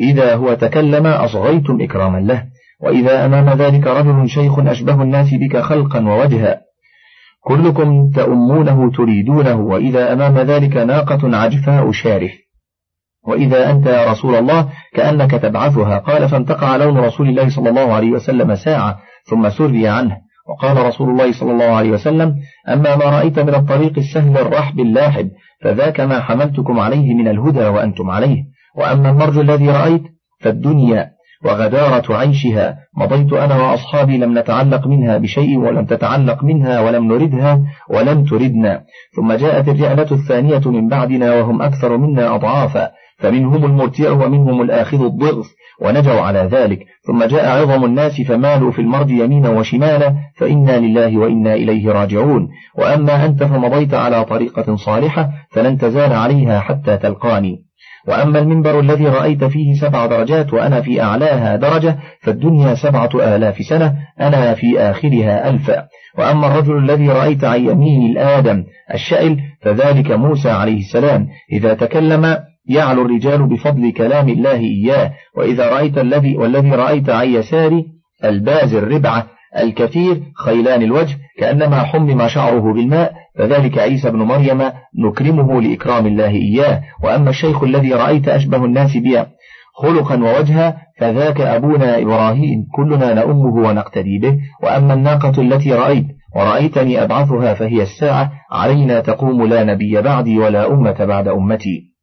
إذا 0.00 0.34
هو 0.34 0.54
تكلم 0.54 1.06
أصغيتم 1.06 1.82
إكراما 1.82 2.18
له 2.18 2.44
وإذا 2.82 3.26
أمام 3.26 3.48
ذلك 3.48 3.86
رجل 3.86 4.28
شيخ 4.28 4.58
أشبه 4.58 5.02
الناس 5.02 5.34
بك 5.34 5.56
خلقا 5.56 6.08
ووجها. 6.08 6.60
كلكم 7.40 8.10
تأمونه 8.10 8.90
تريدونه 8.90 9.60
وإذا 9.60 10.12
أمام 10.12 10.38
ذلك 10.38 10.76
ناقة 10.76 11.36
عجفاء 11.36 11.92
شارف 11.92 12.43
وإذا 13.26 13.70
أنت 13.70 13.86
يا 13.86 14.10
رسول 14.10 14.34
الله 14.34 14.68
كأنك 14.94 15.30
تبعثها. 15.30 15.98
قال 15.98 16.28
فانتقع 16.28 16.76
لون 16.76 16.98
رسول 16.98 17.28
الله 17.28 17.48
صلى 17.48 17.70
الله 17.70 17.92
عليه 17.92 18.10
وسلم 18.10 18.54
ساعة 18.54 18.98
ثم 19.24 19.48
سري 19.48 19.88
عنه. 19.88 20.16
وقال 20.48 20.86
رسول 20.86 21.10
الله 21.10 21.32
صلى 21.32 21.52
الله 21.52 21.64
عليه 21.64 21.90
وسلم 21.90 22.34
أما 22.68 22.96
ما 22.96 23.04
رأيت 23.04 23.38
من 23.38 23.54
الطريق 23.54 23.98
السهل 23.98 24.38
الرحب 24.38 24.80
اللاحب 24.80 25.30
فذاك 25.62 26.00
ما 26.00 26.20
حملتكم 26.20 26.80
عليه 26.80 27.14
من 27.14 27.28
الهدى 27.28 27.64
وأنتم 27.64 28.10
عليه. 28.10 28.44
وأما 28.76 29.10
المرج 29.10 29.38
الذي 29.38 29.68
رأيت 29.68 30.02
فالدنيا 30.40 31.10
وغدارة 31.44 32.16
عيشها. 32.16 32.76
مضيت 32.96 33.32
أنا 33.32 33.62
وأصحابي 33.62 34.18
لم 34.18 34.38
نتعلق 34.38 34.86
منها 34.86 35.18
بشيء 35.18 35.58
ولم 35.58 35.84
تتعلق 35.84 36.44
منها 36.44 36.80
ولم 36.80 37.12
نردها 37.12 37.60
ولم 37.90 38.24
تردنا. 38.24 38.82
ثم 39.16 39.32
جاءت 39.32 39.68
الرعلة 39.68 40.12
الثانية 40.12 40.62
من 40.66 40.88
بعدنا 40.88 41.34
وهم 41.34 41.62
أكثر 41.62 41.96
منا 41.96 42.34
أضعافا. 42.34 42.90
فمنهم 43.18 43.64
المرتع 43.64 44.10
ومنهم 44.10 44.62
الآخذ 44.62 45.04
الضغث 45.04 45.46
ونجوا 45.80 46.20
على 46.20 46.38
ذلك. 46.52 46.78
ثم 47.06 47.24
جاء 47.24 47.62
عظم 47.62 47.84
الناس 47.84 48.20
فمالوا 48.20 48.70
في 48.70 48.78
المرج 48.78 49.10
يمينا 49.10 49.48
وشمالا 49.48 50.14
فإنا 50.36 50.78
لله 50.78 51.18
وإنا 51.18 51.54
إليه 51.54 51.92
راجعون. 51.92 52.48
وأما 52.78 53.24
أنت 53.26 53.44
فمضيت 53.44 53.94
على 53.94 54.24
طريقة 54.24 54.76
صالحة 54.76 55.30
فلن 55.50 55.78
تزال 55.78 56.12
عليها 56.12 56.60
حتى 56.60 56.96
تلقاني. 56.96 57.64
وأما 58.08 58.38
المنبر 58.38 58.80
الذي 58.80 59.06
رأيت 59.06 59.44
فيه 59.44 59.74
سبع 59.74 60.06
درجات 60.06 60.52
وأنا 60.54 60.80
في 60.80 61.02
أعلاها 61.02 61.56
درجة 61.56 61.98
فالدنيا 62.20 62.74
سبعة 62.74 63.10
آلاف 63.14 63.58
سنة 63.58 63.94
أنا 64.20 64.54
في 64.54 64.80
آخرها 64.80 65.50
ألفا 65.50 65.86
وأما 66.18 66.46
الرجل 66.46 66.78
الذي 66.78 67.08
رأيت 67.08 67.44
عن 67.44 67.60
يمين 67.60 68.10
الآدم 68.10 68.64
الشأل 68.94 69.38
فذلك 69.60 70.10
موسى 70.10 70.50
عليه 70.50 70.78
السلام. 70.78 71.28
إذا 71.52 71.74
تكلم 71.74 72.36
يعلو 72.66 73.02
الرجال 73.02 73.46
بفضل 73.48 73.92
كلام 73.92 74.28
الله 74.28 74.60
إياه 74.60 75.12
وإذا 75.36 75.68
رأيت 75.68 75.98
الذي 75.98 76.36
والذي 76.36 76.70
رأيت 76.70 77.10
عن 77.10 77.28
يساري 77.28 77.84
الباز 78.24 78.74
الربعة 78.74 79.26
الكثير 79.58 80.22
خيلان 80.44 80.82
الوجه 80.82 81.18
كأنما 81.38 81.82
حمم 81.82 82.28
شعره 82.28 82.72
بالماء 82.72 83.12
فذلك 83.38 83.78
عيسى 83.78 84.10
بن 84.10 84.18
مريم 84.18 84.62
نكرمه 84.98 85.62
لإكرام 85.62 86.06
الله 86.06 86.30
إياه. 86.30 86.82
وأما 87.02 87.30
الشيخ 87.30 87.62
الذي 87.62 87.92
رأيت 87.92 88.28
أشبه 88.28 88.64
الناس 88.64 88.96
بي 88.96 89.24
خلقا 89.74 90.16
ووجها 90.16 90.76
فذاك 90.98 91.40
أبونا 91.40 91.98
إبراهيم 92.02 92.66
كلنا 92.76 93.14
نأمه 93.14 93.54
ونقتدي 93.68 94.18
به. 94.18 94.38
وأما 94.62 94.94
الناقة 94.94 95.42
التي 95.42 95.72
رأيت 95.72 96.06
ورأيتني 96.36 97.02
أبعثها 97.02 97.54
فهي 97.54 97.82
الساعة 97.82 98.32
علينا 98.52 99.00
تقوم 99.00 99.46
لا 99.46 99.64
نبي 99.64 100.02
بعدي 100.02 100.38
ولا 100.38 100.72
أمة 100.72 101.04
بعد 101.04 101.28
أمتي. 101.28 101.93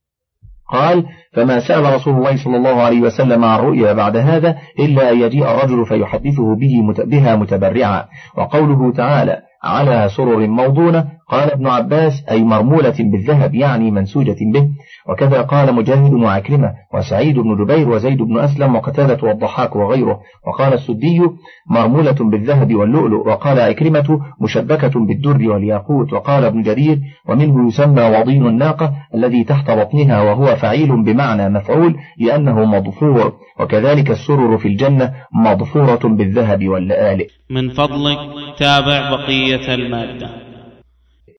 قال 0.71 1.05
فما 1.34 1.60
سأل 1.60 1.93
رسول 1.93 2.13
الله 2.13 2.43
صلى 2.43 2.57
الله 2.57 2.81
عليه 2.81 3.01
وسلم 3.01 3.45
عن 3.45 3.60
رؤيا 3.60 3.93
بعد 3.93 4.17
هذا 4.17 4.57
إلا 4.79 5.12
أن 5.12 5.21
يجيء 5.21 5.51
الرجل 5.51 5.86
فيحدثه 5.86 6.55
به 6.55 7.03
بها 7.05 7.36
متبرعا. 7.36 8.05
وقوله 8.38 8.91
تعالى 8.91 9.38
على 9.63 10.10
سرر 10.17 10.47
موضونة. 10.47 11.05
قال 11.29 11.51
ابن 11.51 11.67
عباس 11.67 12.13
أي 12.29 12.43
مرمولة 12.43 12.95
بالذهب 12.99 13.55
يعني 13.55 13.91
منسوجة 13.91 14.38
به. 14.53 14.67
وكذا 15.09 15.41
قال 15.41 15.75
مجاهد 15.75 16.13
وعكرمة 16.13 16.73
وسعيد 16.93 17.39
بن 17.39 17.65
جبير 17.65 17.89
وزيد 17.89 18.17
بن 18.21 18.39
أسلم 18.39 18.75
وقتادة 18.75 19.27
والضحاك 19.27 19.75
وغيره. 19.75 20.19
وقال 20.47 20.73
السدي 20.73 21.21
مرمولة 21.69 22.15
بالذهب 22.19 22.75
واللؤلؤ. 22.75 23.27
وقال 23.27 23.59
عكرمة 23.59 24.19
مشبكة 24.41 24.99
بالدر 24.99 25.49
والياقوت. 25.49 26.13
وقال 26.13 26.43
ابن 26.45 26.61
جرير 26.61 26.99
ومنه 27.29 27.67
يسمى 27.67 28.03
وضين 28.19 28.47
الناقة 28.47 28.93
الذي 29.15 29.43
تحت 29.43 29.71
بطنها 29.71 30.21
وهو 30.21 30.55
فعيل 30.55 31.03
بمعنى 31.03 31.49
مفعول 31.49 31.95
لأنه 32.17 32.65
مضفور. 32.65 33.33
وكذلك 33.59 34.11
السرر 34.11 34.57
في 34.57 34.67
الجنة 34.67 35.13
مضفورة 35.33 35.99
بالذهب 36.03 36.67
واللآلئ 36.67 37.27
من 37.49 37.69
فضلك 37.69 38.17
تابع 38.57 39.09
بقية 39.09 39.73
المادة. 39.75 40.50